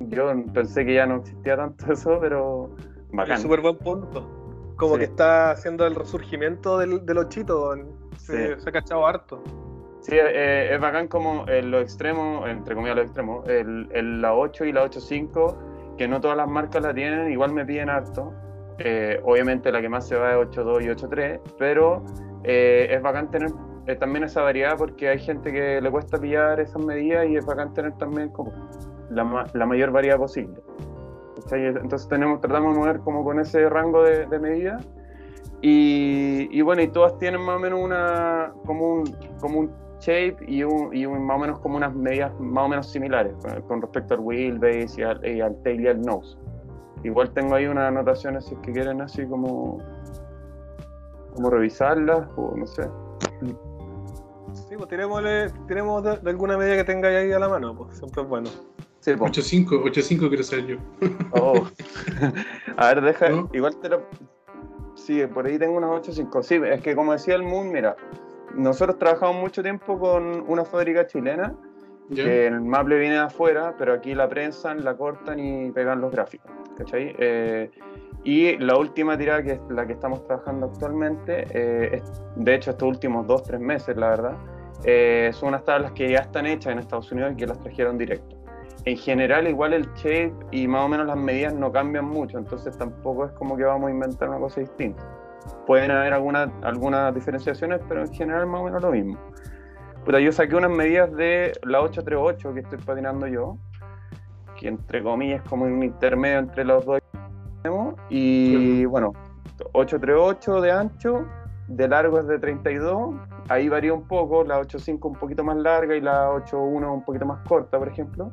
Yo 0.01 0.33
pensé 0.55 0.85
que 0.87 0.95
ya 0.95 1.07
no 1.07 1.17
existía 1.17 1.57
tanto 1.57 1.85
eso, 1.93 2.19
pero 2.21 2.71
Es 3.11 3.17
bacán. 3.17 3.39
súper 3.39 3.61
buen 3.61 3.77
punto. 3.79 4.27
como 4.77 4.95
Sí. 4.95 5.01
que 5.01 5.05
está 5.05 5.51
haciendo 5.51 5.87
el 5.87 5.95
resurgimiento 5.95 6.79
del, 6.79 7.05
del 7.05 7.19
ochito, 7.19 7.75
se, 8.17 8.55
Sí. 8.57 8.61
se 8.63 8.69
ha 8.71 8.73
cachado 8.73 9.07
harto. 9.07 9.43
Sí, 10.01 10.15
eh, 10.17 10.75
es 10.75 10.81
bacán 10.81 11.07
como 11.09 11.47
en 11.47 11.71
los 11.71 11.83
extremos, 11.83 12.49
entre 12.49 12.75
comillas 12.75 12.97
los 12.97 13.05
extremos, 13.05 13.47
el, 13.47 13.89
el- 13.93 14.23
la 14.23 14.35
8 14.35 14.65
y 14.65 14.73
la 14.73 14.83
8.5, 14.83 15.55
que 15.99 16.09
no 16.09 16.19
todas 16.23 16.39
las 16.39 16.49
marcas 16.49 16.83
la 16.83 16.95
tienen, 16.95 17.31
igual 17.31 17.53
me 17.53 17.67
piden 17.67 17.91
harto. 17.91 18.33
Eh, 18.83 19.21
obviamente 19.25 19.71
la 19.71 19.81
que 19.83 19.89
más 19.91 20.09
se 20.09 20.17
va 20.17 20.31
es 20.33 20.37
8.2 20.49 20.83
y 20.83 20.87
8.3, 20.89 21.41
pero 21.59 22.03
eh, 22.45 22.89
es 22.91 23.03
bacán 23.03 23.31
tener 23.31 23.51
eh, 23.87 23.95
también 23.97 24.25
esa 24.25 24.41
variedad 24.43 24.77
porque 24.79 25.09
hay 25.11 25.19
gente 25.19 25.53
que 25.53 25.81
le 25.83 25.91
cuesta 25.91 26.19
pillar 26.19 26.59
esas 26.61 26.83
medidas 26.83 27.27
y 27.29 27.37
es 27.37 27.45
bacán 27.45 27.75
tener 27.75 27.93
también 27.99 28.31
como 28.31 28.53
la, 29.11 29.23
ma- 29.25 29.45
la 29.53 29.67
mayor 29.67 29.91
variedad 29.91 30.17
posible. 30.17 30.61
Entonces 31.53 32.09
tenemos, 32.09 32.41
tratamos 32.41 32.75
de 32.75 32.81
mover 32.81 33.01
como 33.01 33.23
con 33.25 33.39
ese 33.41 33.69
rango 33.69 34.03
de, 34.03 34.27
de 34.27 34.39
medidas 34.39 34.87
y, 35.63 36.49
y 36.51 36.63
bueno, 36.63 36.81
y 36.83 36.89
todas 36.89 37.19
tienen 37.19 37.41
más 37.43 37.57
o 37.57 37.59
menos 37.59 37.81
una, 37.83 38.53
como 38.65 38.95
un, 38.95 39.05
como 39.41 39.61
un 39.61 39.71
shape 40.01 40.37
y, 40.47 40.63
un, 40.65 40.95
y 40.97 41.05
un- 41.07 41.25
más 41.27 41.37
o 41.37 41.41
menos 41.41 41.59
como 41.61 41.77
unas 41.77 41.95
medidas 41.95 42.33
más 42.41 42.65
o 42.65 42.69
menos 42.69 42.91
similares 42.91 43.35
con, 43.43 43.61
con 43.63 43.83
respecto 43.83 44.15
al 44.15 44.21
wheelbase 44.21 45.01
y 45.01 45.03
al, 45.03 45.27
y 45.27 45.41
al 45.41 45.61
tail 45.63 45.81
y 45.83 45.89
al 45.89 46.01
nose. 46.01 46.39
Igual 47.03 47.31
tengo 47.33 47.55
ahí 47.55 47.67
unas 47.67 47.89
anotaciones 47.89 48.45
si 48.45 48.55
es 48.55 48.61
que 48.61 48.73
quieren 48.73 49.01
así 49.01 49.27
como, 49.27 49.79
como 51.35 51.51
revisarlas 51.51 52.29
o 52.37 52.55
no 52.57 52.67
sé. 52.67 52.89
Sí, 54.53 54.77
pues 54.77 54.89
tirémosle, 54.89 55.51
tiremos 55.67 56.03
de, 56.03 56.17
de 56.19 56.31
alguna 56.31 56.59
medida 56.59 56.77
que 56.77 56.85
tengáis 56.85 57.17
ahí 57.17 57.33
a 57.33 57.39
la 57.39 57.49
mano, 57.49 57.75
pues 57.77 57.97
siempre 57.97 58.23
es 58.23 58.29
bueno. 58.29 58.51
Sí, 59.01 59.15
po. 59.17 59.27
8.5, 59.27 59.83
8.5 59.85 60.29
quiero 60.29 60.43
ser 60.43 60.67
yo. 60.67 60.77
Oh. 61.33 61.67
A 62.77 62.89
ver, 62.89 63.01
deja, 63.01 63.29
¿No? 63.31 63.49
igual 63.53 63.77
te 63.81 63.89
lo... 63.89 64.03
Sí, 64.95 65.27
por 65.27 65.47
ahí 65.47 65.59
tengo 65.59 65.79
unas 65.79 65.91
8.5. 65.91 66.43
Sí, 66.43 66.61
es 66.63 66.83
que 66.83 66.95
como 66.95 67.13
decía 67.13 67.35
el 67.35 67.43
Moon, 67.43 67.71
mira, 67.73 67.97
nosotros 68.55 68.99
trabajamos 68.99 69.37
mucho 69.37 69.63
tiempo 69.63 69.99
con 69.99 70.45
una 70.47 70.65
fábrica 70.65 71.07
chilena 71.07 71.55
¿Ya? 72.11 72.25
que 72.25 72.47
el 72.49 72.61
maple 72.61 72.99
viene 72.99 73.15
de 73.15 73.21
afuera, 73.21 73.75
pero 73.79 73.93
aquí 73.95 74.15
la 74.15 74.29
prensan, 74.29 74.85
la 74.85 74.97
cortan 74.97 75.39
y 75.39 75.71
pegan 75.71 76.01
los 76.01 76.11
gráficos, 76.13 76.51
¿cachai? 76.77 77.15
Eh, 77.19 77.71
y 78.25 78.59
la 78.59 78.77
última 78.77 79.17
tirada, 79.17 79.43
que 79.43 79.53
es 79.53 79.61
la 79.71 79.87
que 79.87 79.93
estamos 79.95 80.27
trabajando 80.27 80.67
actualmente, 80.67 81.47
eh, 81.51 81.91
es- 81.97 82.23
de 82.37 82.55
hecho 82.55 82.73
estos 82.73 82.89
últimos 82.89 83.27
dos, 83.27 83.43
tres 83.45 83.61
meses, 83.61 83.97
la 83.97 84.11
verdad, 84.11 84.37
eh, 84.85 85.31
son 85.33 85.51
unas 85.51 85.65
tablas 85.65 85.93
que 85.93 86.11
ya 86.11 86.19
están 86.19 86.47
hechas 86.47 86.73
en 86.73 86.81
Estados 86.81 87.11
Unidos 87.13 87.33
y 87.33 87.37
que 87.37 87.47
las 87.47 87.59
trajeron 87.61 87.97
directo. 87.97 88.37
En 88.87 88.97
general, 88.97 89.47
igual 89.47 89.75
el 89.75 89.87
shape 89.95 90.33
y 90.53 90.67
más 90.67 90.85
o 90.87 90.89
menos 90.89 91.07
las 91.07 91.17
medidas 91.17 91.53
no 91.55 91.71
cambian 91.71 92.07
mucho, 92.07 92.39
entonces 92.39 92.77
tampoco 92.79 93.27
es 93.27 93.33
como 93.33 93.57
que 93.57 93.65
vamos 93.65 93.89
a 93.89 93.91
inventar 93.93 94.29
una 94.31 94.39
cosa 94.39 94.61
distinta. 94.61 95.03
Pueden 95.67 95.91
haber 95.91 96.13
algunas 96.15 96.49
algunas 96.63 97.15
diferenciaciones, 97.15 97.81
pero 97.89 98.01
en 98.03 98.13
general 98.13 98.47
más 98.47 98.63
o 98.63 98.65
menos 98.65 98.83
lo 98.83 98.91
mismo. 98.91 99.19
Puta, 100.05 100.19
yo 100.19 100.33
saqué 100.33 100.57
unas 100.57 100.71
medidas 100.71 101.15
de 101.15 101.53
la 101.63 101.83
838 101.83 102.55
que 102.55 102.61
estoy 102.61 102.79
patinando 102.79 103.27
yo, 103.27 103.59
que 104.59 104.69
entre 104.69 105.03
comillas 105.03 105.43
es 105.43 105.49
como 105.49 105.67
un 105.67 105.83
intermedio 105.83 106.39
entre 106.39 106.65
los 106.65 106.85
dos 106.87 106.99
extremos, 106.99 107.95
y 108.09 108.85
bueno, 108.87 109.13
838 109.73 110.61
de 110.63 110.73
ancho, 110.73 111.27
de 111.69 111.87
largo 111.87 112.19
es 112.19 112.27
de 112.27 112.39
32, 112.39 113.15
ahí 113.49 113.69
varía 113.69 113.93
un 113.93 114.09
poco, 114.09 114.43
la 114.43 114.59
85 114.59 115.09
un 115.09 115.15
poquito 115.15 115.45
más 115.45 115.57
larga 115.59 115.95
y 115.95 116.01
la 116.01 116.31
81 116.31 116.95
un 116.95 117.05
poquito 117.05 117.27
más 117.27 117.47
corta, 117.47 117.79
por 117.79 117.89
ejemplo. 117.89 118.33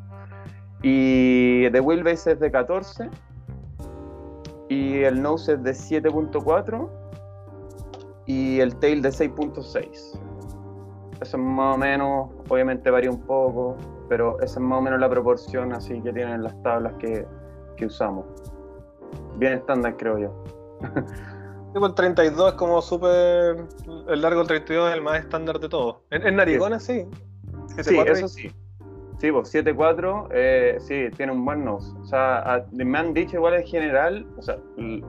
Y 0.82 1.70
de 1.70 1.80
wheelbase 1.82 2.34
es 2.34 2.40
de 2.40 2.52
14 2.52 3.10
y 4.70 5.00
el 5.04 5.22
nose 5.22 5.54
es 5.54 5.64
de 5.64 5.72
7.4 5.72 6.90
y 8.26 8.60
el 8.60 8.76
tail 8.78 9.02
de 9.02 9.10
6.6. 9.10 10.26
Eso 11.22 11.38
es 11.38 11.44
más 11.44 11.76
o 11.76 11.78
menos, 11.78 12.30
obviamente 12.50 12.92
varía 12.92 13.10
un 13.10 13.22
poco, 13.22 13.76
pero 14.08 14.38
esa 14.42 14.60
es 14.60 14.66
más 14.66 14.80
o 14.80 14.82
menos 14.82 15.00
la 15.00 15.10
proporción 15.10 15.74
así 15.74 16.00
que 16.02 16.14
tienen 16.14 16.44
las 16.44 16.62
tablas 16.64 16.94
que, 17.00 17.26
que 17.76 17.86
usamos. 17.88 18.26
Bien 19.38 19.54
estándar 19.54 19.96
creo 19.98 20.18
yo. 20.20 20.44
Sí, 21.74 21.80
pues 21.80 21.90
el 21.90 21.96
32 21.96 22.48
es 22.48 22.54
como 22.54 22.82
súper. 22.82 23.58
El 24.08 24.22
largo 24.22 24.40
del 24.40 24.48
32 24.48 24.90
es 24.90 24.96
el 24.96 25.02
más 25.02 25.20
estándar 25.20 25.60
de 25.60 25.68
todo. 25.68 26.02
En, 26.12 26.26
en 26.26 26.38
narigones 26.38 26.82
sí. 26.84 27.06
Sí, 27.68 27.94
7.4 27.94 28.12
eso 28.14 28.28
sí. 28.30 28.50
Sí, 29.20 29.32
pues 29.32 29.54
7.4, 29.54 30.30
eh, 30.32 30.78
sí, 30.80 31.10
tiene 31.18 31.34
un 31.34 31.44
buen 31.44 31.66
nose. 31.66 31.92
O 32.00 32.06
sea, 32.06 32.38
a- 32.40 32.66
me 32.72 32.98
han 32.98 33.14
dicho 33.14 33.36
igual 33.36 33.56
en 33.56 33.68
general, 33.68 34.26
o 34.38 34.42
sea, 34.42 34.58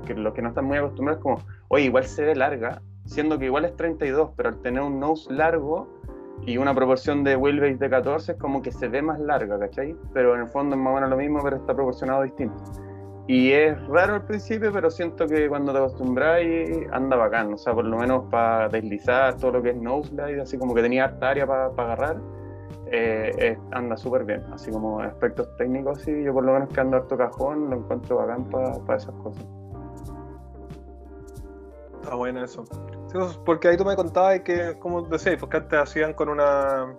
que 0.05 0.15
los 0.15 0.35
que 0.35 0.43
no 0.43 0.49
están 0.49 0.65
muy 0.65 0.79
acostumbrados, 0.79 1.23
como, 1.23 1.39
oye, 1.69 1.85
igual 1.85 2.05
se 2.05 2.25
ve 2.25 2.35
larga, 2.35 2.83
siendo 3.07 3.39
que 3.39 3.45
igual 3.47 3.65
es 3.65 3.77
32, 3.77 4.31
pero 4.37 4.49
al 4.49 4.57
tener 4.61 4.83
un 4.83 4.99
nose 4.99 5.33
largo 5.33 5.87
y 6.47 6.57
una 6.57 6.75
proporción 6.75 7.25
de 7.25 7.37
wheelbase 7.37 7.77
de 7.77 7.91
14, 7.91 8.33
es 8.33 8.39
como 8.39 8.63
que 8.63 8.73
se 8.73 8.89
ve 8.89 9.03
más 9.03 9.21
larga, 9.21 9.59
¿cachai? 9.59 9.95
Pero 10.13 10.35
en 10.35 10.43
el 10.43 10.49
fondo 10.49 10.77
es 10.77 10.83
más 10.83 10.93
o 10.93 10.95
menos 10.95 11.11
lo 11.11 11.17
mismo, 11.17 11.41
pero 11.43 11.57
está 11.57 11.75
proporcionado 11.75 12.23
distinto. 12.23 12.63
Y 13.27 13.53
es 13.53 13.79
raro 13.89 14.15
al 14.15 14.25
principio, 14.25 14.73
pero 14.73 14.91
siento 14.91 15.27
que 15.27 15.49
cuando 15.51 15.73
te 15.73 15.79
acostumbras 15.79 16.41
anda 16.93 17.15
bacán. 17.15 17.53
O 17.53 17.59
sea, 17.59 17.75
por 17.75 17.85
lo 17.85 17.99
menos 17.99 18.25
para 18.31 18.71
deslizar 18.71 19.37
todo 19.37 19.53
lo 19.53 19.63
que 19.63 19.71
es 19.71 19.77
noseslide, 19.77 20.41
así 20.41 20.57
como 20.57 20.75
que 20.75 20.81
tenía 20.81 21.05
harta 21.05 21.29
área 21.29 21.47
para 21.47 21.67
agarrar 21.67 22.17
eh, 22.91 23.31
eh, 23.39 23.59
anda 23.73 23.97
súper 23.99 24.25
bien. 24.25 24.43
Así 24.53 24.71
como 24.71 25.01
aspectos 25.01 25.55
técnicos, 25.57 26.01
sí, 26.01 26.23
yo 26.25 26.33
por 26.33 26.45
lo 26.45 26.55
menos 26.55 26.71
que 26.71 26.81
ando 26.81 26.97
harto 26.97 27.19
cajón, 27.19 27.69
lo 27.69 27.77
encuentro 27.77 28.17
bacán 28.17 28.45
para 28.49 28.97
esas 28.97 29.15
cosas. 29.17 29.47
Está 32.01 32.15
bueno 32.15 32.43
eso. 32.43 32.65
Pues, 33.13 33.39
porque 33.45 33.69
ahí 33.69 33.77
tú 33.77 33.85
me 33.85 33.97
contabas 33.97 34.41
que, 34.41 34.79
como 34.79 35.03
decías, 35.03 35.37
porque 35.39 35.59
antes 35.59 35.79
hacían 35.79 36.13
con 36.13 36.29
una, 36.29 36.95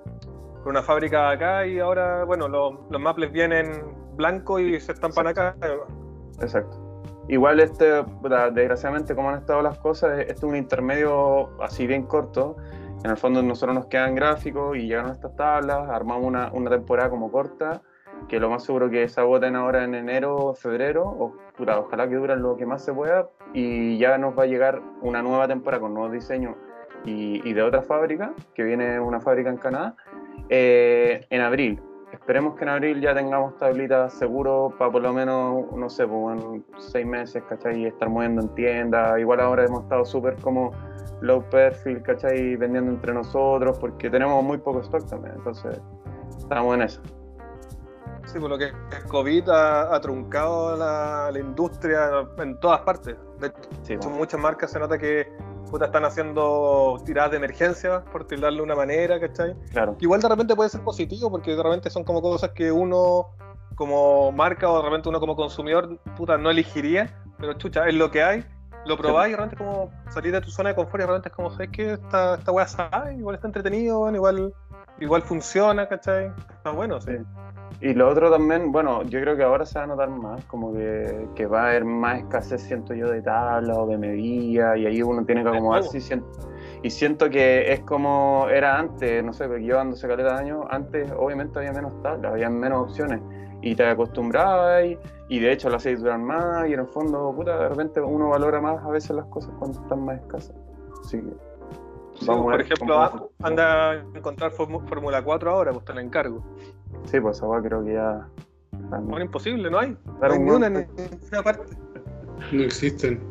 con 0.63 0.71
una 0.71 0.81
fábrica 0.81 1.29
acá 1.29 1.65
y 1.65 1.79
ahora, 1.79 2.23
bueno, 2.23 2.47
los, 2.47 2.73
los 2.89 3.01
maples 3.01 3.31
vienen 3.31 3.83
blancos 4.15 4.61
y 4.61 4.79
se 4.79 4.91
estampan 4.91 5.27
acá. 5.27 5.55
Exacto. 6.41 6.77
Igual, 7.27 7.59
este, 7.59 8.03
desgraciadamente, 8.53 9.13
como 9.13 9.29
han 9.29 9.37
estado 9.37 9.61
las 9.61 9.77
cosas, 9.77 10.19
este 10.19 10.33
es 10.33 10.43
un 10.43 10.55
intermedio 10.55 11.49
así 11.61 11.85
bien 11.85 12.03
corto. 12.03 12.55
En 13.03 13.11
el 13.11 13.17
fondo, 13.17 13.43
nosotros 13.43 13.75
nos 13.75 13.85
quedan 13.85 14.15
gráficos 14.15 14.75
y 14.75 14.87
llegaron 14.87 15.11
estas 15.11 15.35
tablas, 15.35 15.87
armamos 15.89 16.25
una, 16.25 16.51
una 16.51 16.71
temporada 16.71 17.11
como 17.11 17.31
corta, 17.31 17.81
que 18.27 18.39
lo 18.39 18.49
más 18.49 18.63
seguro 18.63 18.89
que 18.89 19.07
se 19.07 19.21
agoten 19.21 19.55
ahora 19.55 19.83
en 19.83 19.93
enero, 19.93 20.55
febrero, 20.55 21.03
o 21.03 21.35
ojalá 21.59 22.09
que 22.09 22.15
duren 22.15 22.41
lo 22.41 22.57
que 22.57 22.65
más 22.65 22.83
se 22.83 22.93
pueda, 22.93 23.29
y 23.53 23.97
ya 23.97 24.17
nos 24.17 24.37
va 24.37 24.43
a 24.43 24.47
llegar 24.47 24.81
una 25.01 25.21
nueva 25.21 25.47
temporada 25.47 25.81
con 25.81 25.93
nuevos 25.93 26.11
diseños 26.11 26.55
y, 27.05 27.47
y 27.47 27.53
de 27.53 27.61
otra 27.61 27.81
fábrica, 27.81 28.33
que 28.53 28.63
viene 28.63 28.99
una 28.99 29.19
fábrica 29.19 29.49
en 29.49 29.57
Canadá, 29.57 29.95
eh, 30.49 31.25
en 31.29 31.41
abril. 31.41 31.81
Esperemos 32.11 32.55
que 32.55 32.63
en 32.63 32.69
abril 32.69 33.01
ya 33.01 33.13
tengamos 33.13 33.55
tablitas 33.57 34.13
seguro 34.13 34.73
para 34.77 34.91
por 34.91 35.01
lo 35.01 35.13
menos, 35.13 35.71
no 35.71 35.89
sé, 35.89 36.07
pues, 36.07 36.41
seis 36.77 37.05
meses, 37.05 37.43
¿cachai? 37.47 37.81
Y 37.81 37.85
estar 37.85 38.09
moviendo 38.09 38.41
en 38.41 38.49
tiendas. 38.55 39.19
Igual 39.19 39.39
ahora 39.39 39.65
hemos 39.65 39.83
estado 39.83 40.05
súper 40.05 40.35
como 40.37 40.71
low 41.21 41.43
perfil, 41.49 42.01
¿cachai? 42.01 42.55
Vendiendo 42.55 42.91
entre 42.91 43.13
nosotros 43.13 43.77
porque 43.79 44.09
tenemos 44.09 44.43
muy 44.43 44.57
poco 44.57 44.81
stock 44.81 45.07
también. 45.07 45.35
Entonces, 45.37 45.79
estamos 46.37 46.75
en 46.75 46.81
eso. 46.81 47.01
Sí, 48.25 48.39
por 48.39 48.49
lo 48.49 48.57
que 48.57 48.71
COVID 49.07 49.49
ha, 49.49 49.95
ha 49.95 50.01
truncado 50.01 50.75
la, 50.75 51.29
la 51.31 51.39
industria 51.39 52.27
en 52.39 52.59
todas 52.59 52.81
partes. 52.81 53.15
De 53.39 53.47
hecho, 53.47 53.57
Sí, 53.83 53.93
Son 53.93 53.99
bueno. 53.99 54.17
muchas 54.17 54.39
marcas 54.39 54.71
se 54.71 54.79
nota 54.79 54.97
que 54.97 55.27
puta, 55.69 55.85
están 55.85 56.03
haciendo 56.03 56.99
tiradas 57.05 57.31
de 57.31 57.37
emergencia, 57.37 58.03
por 58.11 58.25
tirarle 58.25 58.57
de 58.57 58.63
una 58.63 58.75
manera, 58.75 59.19
¿cachai? 59.19 59.55
claro. 59.71 59.95
Igual 59.99 60.19
de 60.21 60.27
repente 60.29 60.55
puede 60.55 60.69
ser 60.69 60.81
positivo, 60.81 61.29
porque 61.29 61.55
de 61.55 61.61
repente 61.61 61.89
son 61.89 62.03
como 62.03 62.21
cosas 62.21 62.51
que 62.51 62.71
uno 62.71 63.27
como 63.75 64.31
marca 64.31 64.69
o 64.69 64.77
de 64.77 64.83
repente 64.89 65.09
uno 65.09 65.19
como 65.19 65.35
consumidor, 65.35 65.99
puta, 66.17 66.37
no 66.37 66.49
elegiría, 66.49 67.15
pero 67.37 67.53
chucha, 67.53 67.87
es 67.87 67.93
lo 67.95 68.11
que 68.11 68.21
hay, 68.23 68.43
lo 68.85 68.97
probáis 68.97 69.29
y 69.29 69.31
de 69.31 69.37
repente 69.37 69.57
como 69.63 69.91
salir 70.09 70.33
de 70.33 70.41
tu 70.41 70.49
zona 70.49 70.69
de 70.69 70.75
confort 70.75 70.99
y 71.01 71.03
de 71.03 71.07
repente 71.07 71.29
es 71.29 71.35
como, 71.35 71.49
¿sabes 71.51 71.69
qué? 71.71 71.93
Esta, 71.93 72.35
esta 72.35 72.51
weá 72.51 72.67
sabe, 72.67 73.15
igual 73.15 73.35
está 73.35 73.47
entretenido, 73.47 74.13
igual, 74.13 74.53
igual 74.99 75.21
funciona, 75.21 75.87
¿cachai? 75.87 76.31
Está 76.57 76.71
bueno, 76.71 76.99
sí. 76.99 77.11
Sí. 77.15 77.23
Y 77.81 77.93
lo 77.93 78.09
otro 78.09 78.29
también, 78.29 78.73
bueno, 78.73 79.03
yo 79.03 79.21
creo 79.21 79.37
que 79.37 79.43
ahora 79.43 79.65
se 79.65 79.79
va 79.79 79.85
a 79.85 79.87
notar 79.87 80.09
más, 80.09 80.43
como 80.45 80.73
que, 80.73 81.27
que 81.33 81.45
va 81.45 81.63
a 81.63 81.69
haber 81.69 81.85
más 81.85 82.19
escasez, 82.19 82.61
siento 82.61 82.93
yo, 82.93 83.09
de 83.09 83.21
tablas 83.21 83.77
o 83.77 83.87
de 83.87 83.97
medidas, 83.97 84.77
y 84.77 84.85
ahí 84.85 85.01
uno 85.01 85.25
tiene 85.25 85.43
que 85.43 85.49
acomodarse. 85.49 85.97
Y 85.97 86.01
siento, 86.01 86.27
y 86.83 86.89
siento 86.89 87.29
que 87.29 87.71
es 87.71 87.79
como 87.81 88.47
era 88.49 88.77
antes, 88.77 89.23
no 89.23 89.31
sé, 89.31 89.47
porque 89.47 89.63
yo 89.63 89.79
ando 89.79 89.95
caleta 89.97 90.33
de 90.33 90.39
años, 90.39 90.65
antes 90.69 91.09
obviamente 91.17 91.57
había 91.59 91.71
menos 91.71 91.93
tablas, 92.03 92.33
había 92.33 92.49
menos 92.49 92.89
opciones, 92.89 93.21
y 93.61 93.73
te 93.75 93.85
acostumbrabas, 93.85 94.83
y, 94.83 94.97
y 95.29 95.39
de 95.39 95.53
hecho 95.53 95.69
las 95.69 95.81
hacías 95.81 96.01
durar 96.01 96.19
más, 96.19 96.67
y 96.67 96.73
en 96.73 96.81
el 96.81 96.87
fondo, 96.87 97.33
puta, 97.33 97.57
de 97.59 97.69
repente 97.69 98.01
uno 98.01 98.27
valora 98.27 98.59
más 98.59 98.83
a 98.83 98.89
veces 98.89 99.11
las 99.11 99.25
cosas 99.27 99.51
cuando 99.57 99.79
están 99.79 100.03
más 100.03 100.19
escasas. 100.19 100.55
Así 101.05 101.17
que. 101.21 101.49
Sí, 102.15 102.25
por 102.25 102.59
ejemplo, 102.59 103.31
anda 103.41 103.91
a 103.91 103.95
encontrar 104.13 104.51
Fórmula 104.51 105.23
4 105.23 105.51
ahora, 105.51 105.71
pues 105.71 105.85
te 105.85 105.93
la 105.93 106.01
encargo. 106.01 106.43
Sí, 107.05 107.19
pues 107.19 107.37
esa 107.37 107.47
weá 107.47 107.61
creo 107.61 107.83
que 107.83 107.93
ya. 107.93 108.27
Bueno, 108.89 109.21
imposible, 109.21 109.69
no 109.69 109.79
hay. 109.79 109.97
No 110.05 110.13
Dar 110.19 110.31
hay 110.31 110.37
un 110.37 110.45
ni 110.45 110.51
una 110.51 110.69
golpe. 110.69 111.03
en 111.03 111.11
ninguna 111.11 111.43
parte. 111.43 111.77
No 112.51 112.63
existen. 112.63 113.21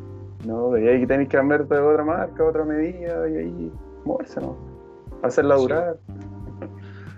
No, 0.46 0.78
y 0.78 0.86
ahí 0.86 1.06
tenéis 1.06 1.28
que 1.28 1.36
cambiar 1.36 1.66
de 1.66 1.78
otra 1.78 2.04
marca, 2.04 2.44
otra 2.44 2.64
medida, 2.64 3.28
y 3.28 3.36
ahí 3.36 3.72
moverse, 4.04 4.40
¿no? 4.40 4.56
Hacerla 5.22 5.56
durar. 5.56 5.98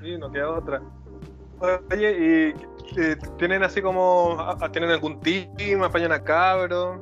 Sí, 0.02 0.16
no 0.18 0.30
queda 0.30 0.50
otra. 0.50 0.82
Oye, 1.92 2.54
¿y 2.56 3.00
eh, 3.00 3.16
tienen 3.36 3.62
así 3.62 3.82
como, 3.82 4.38
tienen 4.72 4.90
algún 4.90 5.20
team, 5.20 5.82
apañan 5.82 6.12
a 6.12 6.22
cabros? 6.22 6.98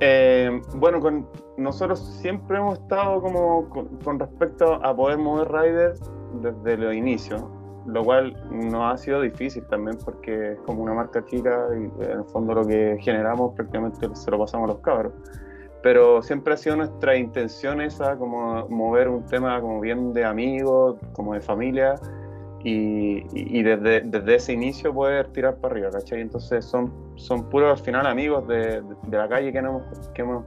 Eh, 0.00 0.60
bueno, 0.74 1.00
con 1.00 1.26
nosotros 1.56 2.00
siempre 2.20 2.58
hemos 2.58 2.78
estado 2.78 3.22
como 3.22 3.68
con, 3.70 4.18
respecto 4.18 4.74
a 4.84 4.94
poder 4.94 5.18
mover 5.18 5.50
riders 5.50 6.00
desde 6.42 6.76
los 6.76 6.94
inicios, 6.94 7.42
lo 7.86 8.04
cual 8.04 8.36
no 8.50 8.88
ha 8.88 8.96
sido 8.96 9.20
difícil 9.20 9.64
también 9.66 9.98
porque 10.04 10.52
es 10.52 10.60
como 10.60 10.82
una 10.82 10.94
marca 10.94 11.24
chica 11.24 11.68
y 11.72 12.02
en 12.04 12.18
el 12.18 12.24
fondo 12.24 12.54
lo 12.54 12.66
que 12.66 12.96
generamos 13.00 13.54
prácticamente 13.54 14.08
se 14.14 14.30
lo 14.30 14.38
pasamos 14.38 14.70
a 14.70 14.72
los 14.74 14.82
cabros. 14.82 15.12
Pero 15.82 16.22
siempre 16.22 16.54
ha 16.54 16.56
sido 16.56 16.76
nuestra 16.76 17.16
intención 17.16 17.80
esa, 17.80 18.16
como 18.16 18.68
mover 18.68 19.08
un 19.08 19.26
tema 19.26 19.60
como 19.60 19.80
bien 19.80 20.12
de 20.12 20.24
amigos, 20.24 20.96
como 21.12 21.34
de 21.34 21.40
familia, 21.40 21.96
y, 22.64 23.62
desde, 23.62 24.02
desde, 24.02 24.34
ese 24.34 24.52
inicio 24.52 24.94
poder 24.94 25.28
tirar 25.32 25.56
para 25.56 25.74
arriba, 25.74 25.90
¿cachai? 25.90 26.20
Entonces 26.20 26.64
son, 26.64 26.92
son 27.16 27.48
puros 27.48 27.78
al 27.78 27.84
final 27.84 28.06
amigos 28.06 28.46
de, 28.46 28.82
de, 28.82 29.16
la 29.16 29.28
calle 29.28 29.52
que, 29.52 29.58
hemos, 29.58 29.82
que 30.14 30.22
hemos 30.22 30.44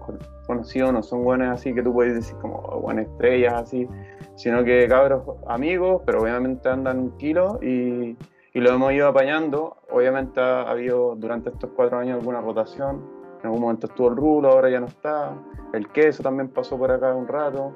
conocido, 0.48 0.92
no 0.92 1.04
son 1.04 1.24
buenos 1.24 1.50
así 1.50 1.74
que 1.74 1.84
tú 1.84 1.92
puedes 1.94 2.16
decir 2.16 2.36
como 2.38 2.60
oh, 2.60 2.80
buenas 2.80 3.08
estrellas 3.08 3.54
así, 3.56 3.88
sino 4.36 4.64
que 4.64 4.88
cabros 4.88 5.24
amigos, 5.48 6.02
pero 6.06 6.22
obviamente 6.22 6.70
andan 6.70 7.00
un 7.00 7.18
kilo 7.18 7.60
y, 7.62 8.18
y 8.54 8.60
lo 8.62 8.72
hemos 8.72 8.94
ido 8.94 9.08
apañando. 9.10 9.78
Obviamente 9.92 10.40
ha, 10.40 10.62
habido 10.62 11.16
durante 11.16 11.50
estos 11.50 11.72
cuatro 11.76 11.98
años 11.98 12.20
alguna 12.20 12.40
rotación, 12.40 13.04
en 13.40 13.46
algún 13.48 13.62
momento 13.62 13.88
estuvo 13.88 14.10
el 14.10 14.16
rulo, 14.16 14.50
ahora 14.50 14.70
ya 14.70 14.80
no 14.80 14.88
está, 14.88 15.38
el 15.74 15.90
queso 15.90 16.24
también 16.24 16.48
pasó 16.48 16.78
por 16.78 16.92
acá 16.92 17.14
un 17.14 17.28
rato. 17.28 17.74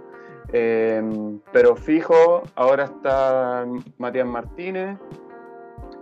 Em, 0.51 1.39
pero 1.51 1.75
fijo, 1.75 2.41
ahora 2.56 2.86
está 2.86 3.65
Matías 3.98 4.27
Martínez 4.27 4.98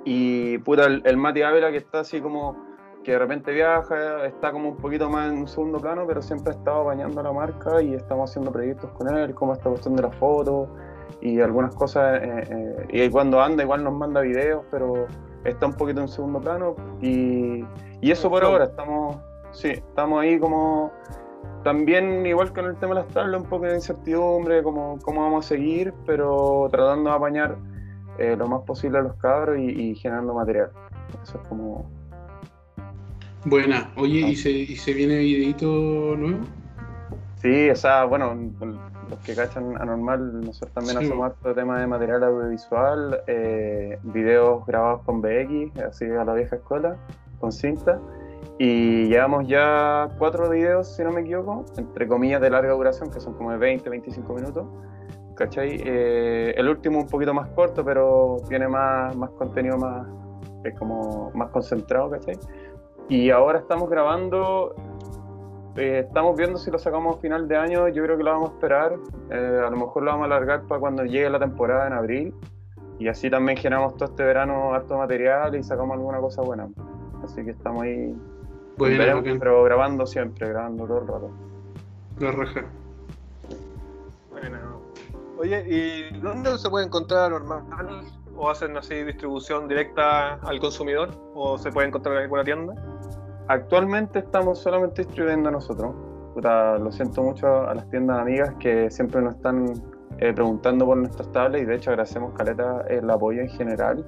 y 0.05 0.57
puta, 0.59 0.85
el, 0.85 1.01
el 1.05 1.17
Mati 1.17 1.41
Ávila 1.41 1.69
que 1.69 1.77
está 1.77 1.99
así 1.99 2.21
como 2.21 2.67
que 3.07 3.13
de 3.13 3.19
repente 3.19 3.53
viaja, 3.53 4.25
está 4.25 4.51
como 4.51 4.67
un 4.67 4.75
poquito 4.75 5.09
más 5.09 5.31
en 5.31 5.37
un 5.37 5.47
segundo 5.47 5.79
plano, 5.79 6.03
pero 6.05 6.21
siempre 6.21 6.51
ha 6.51 6.57
estado 6.57 6.83
bañando 6.83 7.23
la 7.23 7.31
marca 7.31 7.81
y 7.81 7.93
estamos 7.93 8.29
haciendo 8.29 8.51
proyectos 8.51 8.91
con 8.91 9.07
él, 9.15 9.33
como 9.33 9.53
esta 9.53 9.69
cuestión 9.69 9.95
de 9.95 10.03
las 10.03 10.15
fotos 10.17 10.67
y 11.21 11.39
algunas 11.39 11.73
cosas. 11.73 12.21
Eh, 12.21 12.43
eh, 12.91 13.05
y 13.05 13.09
cuando 13.09 13.41
anda, 13.41 13.63
igual 13.63 13.85
nos 13.85 13.93
manda 13.93 14.19
videos, 14.19 14.65
pero 14.69 15.07
está 15.45 15.67
un 15.67 15.73
poquito 15.73 16.01
en 16.01 16.09
segundo 16.09 16.41
plano. 16.41 16.75
Y, 17.01 17.63
y 18.01 18.11
eso 18.11 18.29
por 18.29 18.43
ahora, 18.43 18.65
estamos, 18.65 19.15
sí, 19.51 19.69
estamos 19.69 20.21
ahí 20.21 20.37
como 20.37 20.91
también, 21.63 22.25
igual 22.25 22.53
que 22.53 22.61
en 22.61 22.67
el 22.67 22.75
tema 22.77 22.95
de 22.95 23.01
las 23.01 23.09
tablas, 23.09 23.41
un 23.41 23.49
poco 23.49 23.65
de 23.65 23.75
incertidumbre, 23.75 24.63
cómo, 24.63 24.99
cómo 25.03 25.21
vamos 25.21 25.45
a 25.45 25.49
seguir, 25.49 25.93
pero 26.05 26.69
tratando 26.71 27.09
de 27.09 27.15
apañar 27.15 27.57
eh, 28.17 28.35
lo 28.37 28.47
más 28.47 28.61
posible 28.61 28.99
a 28.99 29.01
los 29.01 29.15
cabros 29.17 29.59
y, 29.59 29.95
generando 29.95 30.33
material. 30.33 30.71
Eso 31.23 31.39
es 31.41 31.47
como. 31.47 31.89
Buena. 33.45 33.91
Oye, 33.97 34.19
¿y, 34.19 34.35
se, 34.35 34.49
¿y 34.49 34.75
se 34.75 34.93
viene 34.93 35.17
videito 35.17 35.67
nuevo? 36.17 36.39
Sí, 37.41 37.69
o 37.69 37.75
sea, 37.75 38.05
bueno, 38.05 38.35
los 39.09 39.19
que 39.19 39.35
cachan 39.35 39.79
anormal, 39.79 40.41
nosotros 40.41 40.73
también 40.73 40.97
hacemos 40.97 41.25
harto 41.25 41.53
tema 41.53 41.79
de 41.79 41.87
material 41.87 42.23
audiovisual, 42.23 43.21
eh, 43.27 43.99
videos 44.03 44.65
grabados 44.65 45.03
con 45.03 45.21
BX, 45.21 45.79
así 45.81 46.05
a 46.05 46.23
la 46.25 46.33
vieja 46.33 46.55
escuela, 46.55 46.97
con 47.39 47.51
cinta. 47.51 47.99
Y 48.59 49.07
llevamos 49.07 49.47
ya 49.47 50.09
cuatro 50.17 50.49
videos, 50.49 50.95
si 50.95 51.03
no 51.03 51.11
me 51.11 51.21
equivoco, 51.21 51.65
entre 51.77 52.07
comillas 52.07 52.41
de 52.41 52.49
larga 52.49 52.73
duración, 52.73 53.11
que 53.11 53.19
son 53.19 53.33
como 53.35 53.51
de 53.51 53.57
20, 53.57 53.89
25 53.89 54.33
minutos. 54.33 54.65
¿Cachai? 55.35 55.79
Eh, 55.85 56.55
el 56.57 56.67
último 56.67 56.99
un 56.99 57.07
poquito 57.07 57.33
más 57.33 57.49
corto, 57.49 57.85
pero 57.85 58.37
tiene 58.49 58.67
más, 58.67 59.15
más 59.15 59.29
contenido 59.31 59.77
más, 59.77 60.07
es 60.63 60.77
como 60.79 61.31
más 61.35 61.51
concentrado, 61.51 62.09
¿cachai? 62.09 62.39
Y 63.07 63.29
ahora 63.29 63.59
estamos 63.59 63.87
grabando, 63.87 64.73
eh, 65.75 66.05
estamos 66.07 66.35
viendo 66.35 66.57
si 66.57 66.71
lo 66.71 66.79
sacamos 66.79 67.17
a 67.17 67.19
final 67.19 67.47
de 67.47 67.55
año, 67.55 67.87
yo 67.89 68.03
creo 68.03 68.17
que 68.17 68.23
lo 68.23 68.31
vamos 68.31 68.49
a 68.49 68.53
esperar, 68.53 68.95
eh, 69.29 69.61
a 69.65 69.69
lo 69.69 69.77
mejor 69.77 70.01
lo 70.01 70.11
vamos 70.11 70.23
a 70.23 70.25
alargar 70.25 70.63
para 70.63 70.81
cuando 70.81 71.05
llegue 71.05 71.29
la 71.29 71.39
temporada 71.39 71.85
en 71.85 71.93
abril, 71.93 72.35
y 72.97 73.07
así 73.07 73.29
también 73.29 73.59
generamos 73.59 73.95
todo 73.95 74.09
este 74.09 74.23
verano 74.23 74.73
harto 74.73 74.97
material 74.97 75.55
y 75.55 75.61
sacamos 75.61 75.95
alguna 75.95 76.17
cosa 76.17 76.41
buena. 76.41 76.67
Así 77.27 77.43
que 77.43 77.51
estamos 77.51 77.83
ahí 77.83 78.15
pero 78.77 79.63
grabando 79.63 80.05
siempre, 80.05 80.49
grabando 80.49 80.85
todo 80.85 81.01
el 81.01 81.07
rato. 81.07 81.31
La 82.19 82.31
raja. 82.31 82.65
Bueno. 84.31 84.57
Oye, 85.39 85.63
¿y 85.67 86.19
dónde 86.19 86.57
se 86.57 86.69
puede 86.69 86.85
encontrar 86.85 87.31
normal? 87.31 87.63
¿O 88.35 88.49
hacen 88.49 88.77
así 88.77 89.03
distribución 89.03 89.67
directa 89.67 90.35
al 90.35 90.59
consumidor? 90.59 91.09
¿O 91.33 91.57
se 91.57 91.71
puede 91.71 91.87
encontrar 91.87 92.17
en 92.17 92.23
alguna 92.23 92.43
tienda? 92.43 92.73
Actualmente 93.47 94.19
estamos 94.19 94.59
solamente 94.59 95.03
distribuyendo 95.03 95.49
nosotros. 95.49 95.95
lo 96.35 96.91
siento 96.91 97.23
mucho 97.23 97.67
a 97.67 97.73
las 97.73 97.89
tiendas 97.89 98.19
amigas 98.19 98.53
que 98.59 98.91
siempre 98.91 99.21
nos 99.21 99.35
están 99.35 99.73
eh, 100.19 100.33
preguntando 100.33 100.85
por 100.85 100.97
nuestras 100.97 101.31
tablas 101.31 101.61
y 101.61 101.65
de 101.65 101.75
hecho 101.75 101.91
agradecemos 101.91 102.33
Caleta 102.33 102.83
el 102.89 103.09
apoyo 103.09 103.41
en 103.41 103.49
general 103.49 104.05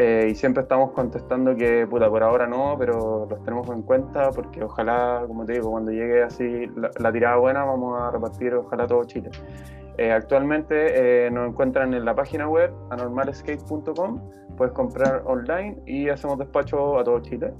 eh, 0.00 0.28
y 0.30 0.34
siempre 0.36 0.62
estamos 0.62 0.92
contestando 0.92 1.56
que, 1.56 1.84
puta, 1.88 2.08
por 2.08 2.22
ahora 2.22 2.46
no, 2.46 2.76
pero 2.78 3.26
los 3.28 3.42
tenemos 3.42 3.68
en 3.68 3.82
cuenta 3.82 4.30
porque 4.30 4.62
ojalá, 4.62 5.24
como 5.26 5.44
te 5.44 5.54
digo, 5.54 5.72
cuando 5.72 5.90
llegue 5.90 6.22
así 6.22 6.66
la, 6.76 7.12
tirada 7.12 7.36
buena, 7.36 7.64
vamos 7.64 8.00
a 8.00 8.12
repartir, 8.12 8.54
ojalá 8.54 8.86
todo 8.86 9.02
Chile. 9.04 9.28
Eh, 9.96 10.12
actualmente 10.12 11.26
eh, 11.26 11.30
nos 11.32 11.48
encuentran 11.48 11.94
en 11.94 12.04
la 12.04 12.14
página 12.14 12.48
web 12.48 12.72
anormalescape.com, 12.90 14.20
puedes 14.56 14.72
comprar 14.72 15.22
online 15.24 15.82
y 15.84 16.08
hacemos 16.08 16.38
despacho 16.38 16.96
a 16.96 17.02
todo 17.02 17.18
Chile. 17.18 17.52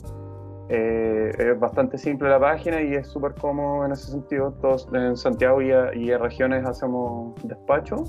es 0.69 1.59
bastante 1.59 1.99
simple 1.99 2.29
la 2.29 2.39
página 2.39 2.81
y 2.81 2.95
es 2.95 3.09
súper 3.09 3.35
cómodo 3.35 3.85
en 3.85 3.91
ese 3.91 4.13
sentido. 4.13 4.53
Todos 4.61 4.89
en 4.93 5.17
Santiago 5.17 5.61
y, 5.61 5.73
y 5.95 6.13
en 6.13 6.21
regiones 6.21 6.65
hacemos 6.65 7.35
despacho. 7.43 8.05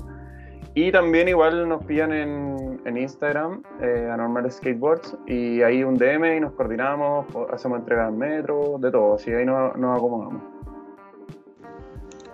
Y 0.74 0.92
también 0.92 1.28
igual 1.28 1.68
nos 1.68 1.84
pillan 1.84 2.12
en, 2.12 2.80
en 2.84 2.96
Instagram, 2.96 3.62
eh, 3.80 4.08
Anormal 4.12 4.50
Skateboards, 4.50 5.16
y 5.26 5.62
ahí 5.62 5.82
un 5.82 5.96
DM 5.96 6.36
y 6.36 6.40
nos 6.40 6.52
coordinamos, 6.52 7.26
hacemos 7.52 7.80
entregas 7.80 8.08
en 8.10 8.18
metro, 8.18 8.76
de 8.78 8.90
todo, 8.90 9.14
así 9.14 9.32
ahí 9.32 9.44
nos, 9.44 9.76
nos 9.76 9.96
acomodamos. 9.96 10.42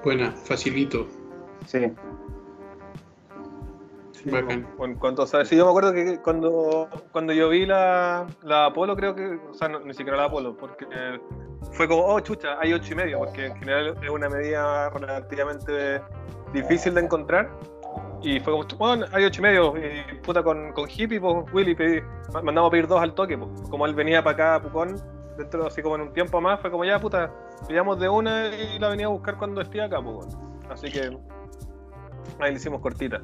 Buena, 0.05 0.33
facilito. 0.33 1.07
Sí. 1.67 1.93
Bacán. 4.31 4.67
En 4.81 4.95
cuanto 4.97 5.23
a 5.23 5.45
sí, 5.45 5.57
yo 5.57 5.65
me 5.65 5.71
acuerdo 5.71 5.93
que 5.93 6.21
cuando, 6.21 6.89
cuando 7.13 7.33
yo 7.33 7.49
vi 7.49 7.65
la, 7.65 8.27
la 8.43 8.67
Apolo, 8.67 8.97
creo 8.97 9.15
que, 9.15 9.39
o 9.51 9.55
sea, 9.55 9.69
ni 9.69 9.95
siquiera 9.95 10.17
la 10.17 10.25
Apolo, 10.25 10.57
porque 10.57 10.85
fue 11.73 11.89
como, 11.89 12.05
oh, 12.05 12.21
chucha, 12.21 12.59
hay 12.61 12.73
ocho 12.73 12.93
y 12.93 12.97
medio, 12.97 13.19
porque 13.19 13.47
en 13.47 13.57
general 13.57 13.97
es 14.03 14.11
una 14.11 14.29
medida 14.29 14.91
relativamente 14.91 16.03
difícil 16.53 16.95
de 16.95 17.03
encontrar 17.03 17.51
y 18.23 18.41
fue 18.41 18.53
como, 18.53 18.65
bueno, 18.79 19.07
hay 19.13 19.25
ocho 19.25 19.41
y 19.41 19.43
medio, 19.43 19.75
y 19.77 20.15
puta 20.17 20.43
con, 20.43 20.73
con 20.73 20.89
hippie, 20.89 21.21
pues 21.21 21.53
Willy, 21.53 21.75
pedí, 21.75 22.01
mandamos 22.43 22.69
a 22.69 22.71
pedir 22.71 22.87
dos 22.87 23.01
al 23.01 23.15
toque, 23.15 23.37
pues. 23.37 23.51
Como 23.71 23.87
él 23.87 23.95
venía 23.95 24.23
para 24.23 24.35
acá 24.35 24.55
a 24.57 24.63
Pucón, 24.63 24.97
dentro 25.37 25.67
así 25.67 25.83
como 25.83 25.97
en 25.97 26.03
un 26.03 26.13
tiempo 26.13 26.41
más, 26.41 26.61
fue 26.61 26.71
como 26.71 26.85
ya, 26.85 26.99
puta, 26.99 27.31
pillamos 27.69 27.99
de 27.99 28.09
una 28.09 28.49
y 28.49 28.79
la 28.79 28.89
venía 28.89 29.07
a 29.07 29.11
buscar 29.11 29.37
cuando 29.37 29.61
esté 29.61 29.83
acá, 29.83 30.01
pues. 30.03 30.37
Así 30.71 30.91
que 30.91 31.17
ahí 32.41 32.51
le 32.51 32.57
hicimos 32.57 32.81
cortita. 32.81 33.21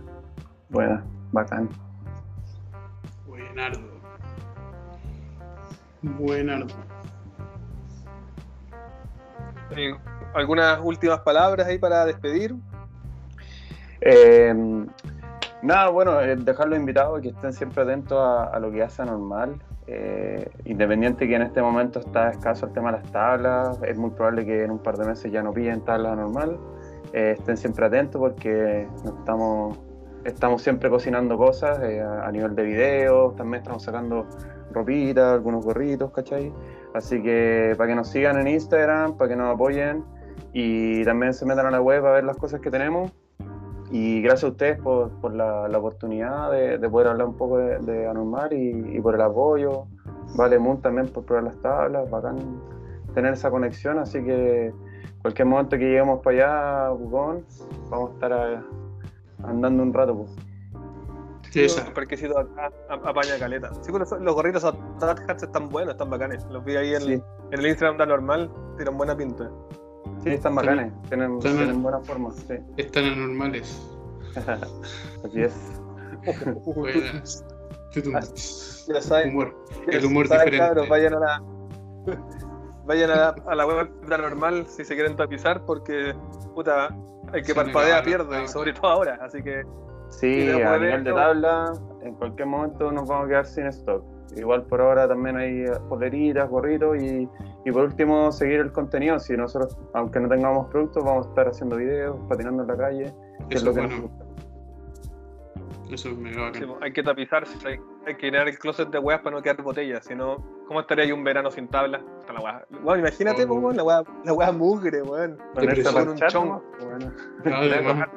Buena, 0.69 1.05
bacán. 1.33 1.69
Buenardo. 3.27 3.81
Buenardo. 6.03 6.75
¿Algunas 10.35 10.81
últimas 10.83 11.21
palabras 11.21 11.67
ahí 11.67 11.79
para 11.79 12.05
despedir? 12.05 12.55
Eh, 14.05 14.53
nada, 15.63 15.91
bueno, 15.91 16.21
eh, 16.21 16.35
dejarlos 16.35 16.77
invitados 16.77 17.21
que 17.21 17.29
estén 17.29 17.53
siempre 17.53 17.85
atentos 17.85 18.19
a, 18.21 18.59
lo 18.59 18.71
que 18.73 18.83
hace 18.83 19.05
normal. 19.05 19.63
Eh, 19.87 20.51
independiente 20.65 21.27
que 21.29 21.35
en 21.35 21.43
este 21.43 21.63
momento 21.63 22.01
está 22.01 22.31
escaso 22.31 22.67
el 22.67 22.73
tema 22.73 22.93
de 22.93 22.99
las 22.99 23.13
tablas, 23.13 23.79
es 23.83 23.97
muy 23.97 24.11
probable 24.11 24.45
que 24.45 24.65
en 24.65 24.71
un 24.71 24.79
par 24.79 24.97
de 24.97 25.07
meses 25.07 25.31
ya 25.31 25.43
no 25.43 25.53
pillen 25.53 25.83
tablas 25.83 26.17
normal. 26.17 26.59
estén 27.13 27.57
siempre 27.57 27.87
atentos 27.87 28.21
porque 28.21 28.89
estamos, 29.05 29.79
estamos 30.25 30.63
siempre 30.63 30.89
cocinando 30.89 31.37
cosas 31.37 31.79
a, 31.79 32.31
nivel 32.33 32.55
de 32.55 32.63
videos, 32.63 33.37
también 33.37 33.63
estamos 33.63 33.83
sacando 33.83 34.27
ropita, 34.73 35.35
algunos 35.35 35.65
gorritos, 35.65 36.11
¿cachai? 36.13 36.53
Así 36.95 37.23
que 37.23 37.75
para 37.77 37.89
que 37.89 37.95
nos 37.95 38.09
sigan 38.09 38.39
en 38.41 38.49
Instagram, 38.49 39.17
para 39.17 39.31
que 39.31 39.37
nos 39.37 39.55
apoyen 39.55 40.05
y 40.53 41.05
también 41.05 41.35
se 41.35 41.45
metan 41.45 41.67
a 41.67 41.71
la 41.71 41.81
web 41.81 42.05
a 42.07 42.13
ver 42.13 42.25
las 42.25 42.37
cosas 42.37 42.61
que 42.61 42.71
tenemos 42.71 43.13
y 43.93 44.23
gracias 44.23 44.45
a 44.45 44.49
ustedes 44.49 44.81
por, 44.81 45.11
por 45.21 45.35
la, 45.35 45.69
la, 45.69 45.79
oportunidad 45.79 46.51
de, 46.51 46.79
de, 46.79 46.89
poder 46.89 47.09
hablar 47.09 47.29
un 47.29 47.37
poco 47.37 47.59
de, 47.59 47.79
de 47.81 48.09
Anormal 48.09 48.53
y, 48.55 48.97
y, 48.97 49.01
por 49.01 49.15
el 49.15 49.21
apoyo. 49.21 49.85
Vale 50.35 50.59
Moon 50.59 50.81
también 50.81 51.09
por 51.09 51.27
probar 51.27 51.45
las 51.45 51.61
tablas, 51.61 52.09
bacán 52.11 52.39
tener 53.15 53.35
esa 53.35 53.51
conexión, 53.51 53.99
así 53.99 54.25
que 54.25 54.73
cualquier 55.21 55.47
momento 55.47 55.77
que 55.77 55.85
lleguemos 55.85 56.21
para 56.23 56.87
allá, 56.87 56.91
Bucón, 56.91 57.45
vamos 57.91 58.11
a 58.11 58.15
estar 58.15 58.33
a- 58.33 58.65
andando 59.45 59.83
un 59.83 59.93
rato, 59.93 60.17
pues. 60.17 60.31
Sí, 61.51 61.65
esa. 61.65 61.87
Un 61.87 61.93
parquecito 61.93 62.39
acá, 62.39 62.73
apaña 62.89 63.39
caleta. 63.39 63.75
Sí, 63.83 63.93
pero 63.93 64.07
los 64.21 64.35
gorritos 64.35 64.65
a 64.65 64.69
Hats 65.29 65.43
están 65.43 65.69
buenos, 65.69 65.93
están 65.93 66.09
bacanes. 66.09 66.47
Los 66.47 66.65
vi 66.65 66.77
ahí 66.77 66.95
en, 66.95 67.03
Sí, 67.03 67.23
en 67.51 67.59
el 67.59 67.67
Instagram 67.67 67.99
de 67.99 68.07
normal, 68.07 68.51
tienen 68.77 68.97
buena 68.97 69.15
pinta. 69.15 69.51
Sí, 70.23 70.31
están 70.31 70.55
bacanes, 70.55 70.93
tienen, 71.09 71.37
Están- 71.39 71.57
tienen 71.57 71.83
buena 71.83 72.01
forma, 72.01 72.31
sí. 72.33 72.55
Están 72.77 73.05
anormales. 73.05 73.81
Así 75.25 75.43
es. 75.43 75.55
Buena. 76.75 77.23
Tutum. 77.93 78.13
Ya 78.15 79.01
saben, 79.01 79.31
Humor. 79.31 79.55
El 79.89 80.05
humor 80.07 80.27
saben, 80.29 80.45
diferente. 80.47 80.67
cabros, 80.67 80.89
vayan 80.89 81.15
a 81.15 81.19
la 81.21 81.43
vayan 82.85 83.11
a 83.11 83.15
la, 83.17 83.35
a 83.47 83.55
la 83.55 83.67
web 83.67 83.91
de 84.09 84.19
normal 84.19 84.67
si 84.67 84.85
se 84.85 84.95
quieren 84.95 85.15
tapizar 85.17 85.65
porque 85.65 86.15
puta 86.55 86.89
hay 87.33 87.43
que 87.43 87.49
Se 87.49 87.55
parpadea 87.55 88.03
pierde 88.03 88.43
y 88.45 88.49
sobre 88.49 88.73
todo 88.73 88.89
ahora 88.89 89.19
así 89.23 89.43
que 89.43 89.63
Sí, 90.09 90.49
a 90.51 90.73
de 90.73 90.81
nivel 90.81 91.05
de 91.05 91.13
tabla, 91.13 91.73
en 92.03 92.15
cualquier 92.17 92.47
momento 92.47 92.93
nos 92.93 93.09
vamos 93.09 93.25
a 93.25 93.29
quedar 93.29 93.47
sin 93.47 93.67
stock. 93.69 94.05
Igual 94.37 94.65
por 94.67 94.83
ahora 94.83 95.09
también 95.09 95.37
hay 95.39 95.65
poleritas, 95.89 96.51
gorritos 96.51 97.03
y, 97.03 97.27
y 97.65 97.71
por 97.73 97.85
último 97.85 98.33
seguir 98.33 98.61
el 98.61 98.73
contenido. 98.73 99.19
Si 99.19 99.37
nosotros, 99.37 99.77
aunque 99.95 100.21
no 100.21 100.29
tengamos 100.29 100.69
productos, 100.69 101.05
vamos 101.05 101.27
a 101.27 101.29
estar 101.31 101.49
haciendo 101.49 101.77
videos, 101.77 102.17
patinando 102.29 102.63
en 102.63 102.69
la 102.69 102.77
calle, 102.77 103.15
que 103.49 103.55
es 103.57 103.63
Eso 103.63 103.67
lo 103.67 103.71
es 103.73 103.77
que 103.77 103.83
bueno. 103.87 103.97
nos 103.97 104.03
gusta. 104.11 104.25
Eso 105.93 106.09
es 106.09 106.17
mega 106.17 106.43
bacán. 106.43 106.67
pues, 106.69 106.79
hay 106.83 106.93
que 106.95 107.03
tapizarse 107.03 107.69
hay, 107.69 107.79
hay 108.07 108.15
que 108.17 108.27
llenar 108.31 108.49
el 108.49 108.59
closet 108.59 108.89
de 108.89 108.99
weas 108.99 109.21
para 109.21 109.37
no 109.37 109.43
quedar 109.43 109.61
botellas 109.63 110.03
si 110.07 110.15
no 110.15 110.37
¿cómo 110.67 110.81
estaría 110.81 111.05
ahí 111.05 111.13
un 111.13 111.23
verano 111.23 111.51
sin 111.51 111.69
tabla? 111.69 112.01
Está 112.21 112.33
la 112.33 112.41
wea. 112.41 112.67
Bueno, 112.83 113.01
imagínate 113.01 113.45
Oh. 113.45 113.49
pues, 113.49 113.61
weón, 113.63 113.77
la 113.77 113.85
wea 113.85 114.03
la 114.25 114.33
wea 114.33 114.53
mugre 114.53 115.03
weón 115.03 115.37
Ponerse 115.55 115.83
a 115.83 115.93
Depresión. 115.93 116.07
parchar, 116.07 116.31
chongo. 116.31 116.63
¿no? 116.81 116.87
Bueno, 116.87 117.13
Además, 117.45 118.09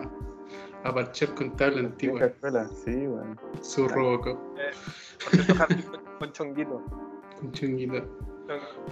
a 0.86 0.94
parchar 0.94 1.34
con 1.36 1.52
tabla 1.58 1.80
antigua. 1.80 2.30
sí, 2.86 3.08
bueno. 3.08 3.36
Su 3.62 3.88
Robocop. 3.90 4.40
Hardflip 5.58 6.02
con 6.20 6.32
chonguito 6.32 6.82
Con 7.42 7.52
chunguita. 7.52 8.04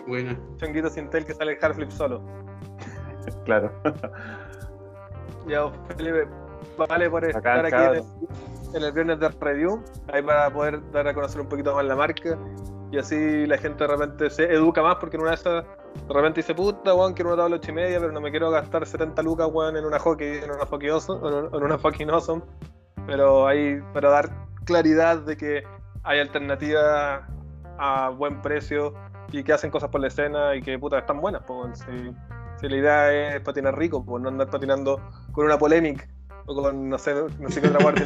Buena. 0.08 0.38
chonguito 0.58 0.89
sin 0.89 1.10
tel 1.10 1.26
que 1.26 1.34
sale 1.34 1.54
el 1.54 1.60
hardflip 1.60 1.89
solo. 1.92 2.22
Claro. 3.46 3.72
Ya, 5.48 5.70
Felipe, 5.98 6.26
vale 6.78 7.10
por 7.10 7.26
estar 7.26 7.66
aquí 7.66 7.76
en 7.76 7.96
el, 7.96 8.04
en 8.76 8.84
el 8.84 8.92
viernes 8.94 9.20
de 9.20 9.28
review, 9.28 9.84
ahí 10.13 10.22
para 10.22 10.50
poder 10.50 10.80
dar 10.92 11.06
a 11.06 11.13
conocer 11.13 11.42
un 11.42 11.50
poquito 11.50 11.76
más 11.76 11.84
la 11.84 11.98
marca. 11.98 12.38
Y 12.94 12.98
así 12.98 13.46
la 13.46 13.58
gente 13.58 13.84
de 13.84 13.89
repente 13.89 14.30
se 14.30 14.46
educa 14.54 14.82
más 14.82 14.96
porque 14.98 15.18
en 15.18 15.24
una 15.24 15.32
de 15.32 15.36
esas 15.36 15.66
de 16.08 16.13
repente 16.13 16.39
dice 16.39 16.56
puta 16.56 16.94
weón 16.94 17.13
quiero 17.13 17.34
una 17.34 17.42
tabla 17.42 17.56
ocho 17.56 17.72
y 17.72 17.74
media 17.74 18.00
pero 18.00 18.12
no 18.12 18.22
me 18.22 18.32
quiero 18.32 18.52
gastar 18.52 18.86
70 18.86 19.22
lucas 19.24 19.50
weón 19.52 19.76
en 19.76 19.84
una 19.84 20.00
hockey, 20.00 20.38
en 20.38 20.52
una 20.52 20.66
hockey 20.66 20.89
awesome, 20.89 21.28
en 21.28 21.63
una 21.63 21.78
fucking 21.78 22.10
awesome 22.10 22.42
pero 23.06 23.48
ahí 23.48 23.82
para 23.94 24.10
dar 24.10 24.30
claridad 24.66 25.18
de 25.18 25.36
que 25.36 25.63
hay 26.04 26.20
alternativas 26.20 27.24
a 27.78 28.10
buen 28.10 28.42
precio 28.42 28.94
y 29.31 29.43
que 29.43 29.53
hacen 29.53 29.71
cosas 29.71 29.89
por 29.89 30.01
la 30.01 30.07
escena 30.07 30.55
y 30.55 30.62
que 30.62 30.77
puta 30.77 30.99
están 30.99 31.19
buenas 31.21 31.43
pues, 31.47 31.79
si, 32.59 32.67
la 32.67 32.75
idea 32.75 33.36
es 33.36 33.41
patinar 33.41 33.77
rico 33.77 34.03
pues 34.05 34.21
no 34.21 34.29
andar 34.29 34.49
patinando 34.49 34.99
con 35.31 35.45
una 35.45 35.57
polémica 35.57 36.07
o 36.45 36.62
con 36.62 36.89
no 36.89 36.97
sé 36.97 37.13
no 37.39 37.49
sé 37.49 37.62
qué 37.62 37.67
otra 37.67 37.79
ocurre. 37.79 38.05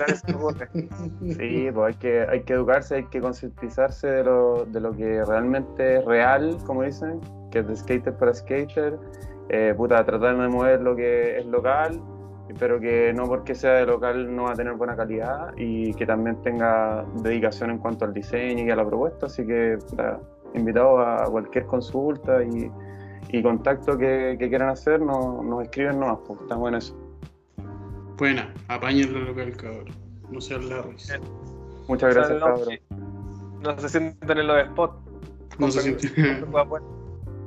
Sí, 1.22 1.70
pues 1.74 1.88
hay 1.88 1.94
que, 1.96 2.22
hay 2.22 2.42
que 2.44 2.54
educarse, 2.54 2.96
hay 2.96 3.06
que 3.06 3.20
concientizarse 3.20 4.08
de 4.08 4.24
lo, 4.24 4.66
de 4.66 4.80
lo 4.80 4.92
que 4.96 5.24
realmente 5.26 5.98
es 5.98 6.06
real, 6.06 6.58
como 6.66 6.84
dicen, 6.84 7.20
que 7.52 7.60
es 7.60 7.68
de 7.68 7.76
skater 7.76 8.16
para 8.16 8.34
skater. 8.34 8.98
Eh, 9.50 9.74
puta, 9.76 10.04
tratar 10.06 10.38
de 10.38 10.48
mover 10.48 10.82
lo 10.82 10.96
que 10.96 11.40
es 11.40 11.46
local, 11.46 12.02
pero 12.60 12.80
que 12.80 13.14
no 13.14 13.26
porque 13.26 13.56
sea 13.56 13.74
de 13.74 13.86
local 13.86 14.36
no 14.36 14.44
va 14.44 14.52
a 14.52 14.56
tener 14.56 14.74
buena 14.74 14.96
calidad 14.96 15.54
y 15.56 15.94
que 15.94 16.06
también 16.06 16.42
tenga 16.42 17.06
dedicación 17.22 17.72
en 17.72 17.78
cuanto 17.78 18.06
al 18.06 18.14
diseño 18.14 18.66
y 18.66 18.70
a 18.70 18.76
la 18.76 18.86
propuesta. 18.86 19.28
Así 19.28 19.46
que, 19.46 19.78
invitados 20.58 21.00
a 21.06 21.26
cualquier 21.30 21.66
consulta 21.66 22.44
y, 22.44 22.72
y 23.30 23.44
contacto 23.44 23.98
que, 23.98 24.36
que 24.40 24.50
quieran 24.50 24.70
hacer, 24.70 25.02
nos, 25.02 25.44
nos 25.44 25.64
escriben 25.64 26.00
nomás, 26.00 26.20
pues 26.28 26.42
estamos 26.42 26.70
en 26.70 26.76
eso. 26.76 26.98
Buena. 28.18 28.54
Apáñenlo 28.68 29.20
local, 29.20 29.56
cabrón. 29.56 29.96
No 30.30 30.42
sean 30.42 30.68
larris. 30.70 31.14
Muchas 31.88 32.16
gracias, 32.16 32.40
no, 32.40 32.46
cabrón. 32.46 32.80
No 33.64 33.80
se 33.80 33.90
sienten 33.90 34.38
en 34.38 34.48
los 34.48 34.68
spots. 34.68 34.96
No 35.60 35.72
se 35.72 35.82
sienten. 35.82 36.46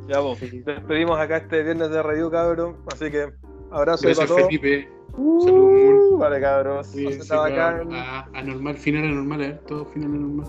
Ya 0.09 0.19
vos. 0.19 0.39
Sí. 0.39 0.63
Despedimos 0.67 1.21
acá 1.21 1.37
este 1.37 1.63
viernes 1.63 1.91
de 1.91 2.03
review, 2.03 2.33
cabrón. 2.33 2.77
Así 2.93 3.13
que 3.13 3.33
abrazo 3.71 4.03
Gracias, 4.03 4.17
para 4.17 4.27
todos. 4.27 4.43
Felipe. 4.47 4.89
Saludos, 5.13 6.11
Mul. 6.11 6.19
Vale, 6.19 6.41
cabros. 6.41 6.89
Cuídense, 6.89 7.19
está 7.21 7.37
bacán. 7.37 7.57
cabrón. 7.57 7.89
Ah, 7.93 8.29
anormal, 8.35 8.77
final 8.77 9.05
anormal, 9.05 9.41
a 9.41 9.47
ver, 9.47 9.59
todo 9.69 9.85
final 9.85 10.11
anormal. 10.11 10.47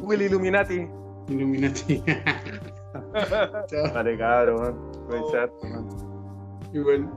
Will 0.00 0.22
Illuminati. 0.22 0.88
Illuminati. 1.28 2.02
Vale, 3.94 4.18
cabrón. 4.18 4.92
Man. 5.08 5.88
Igual. 6.72 7.08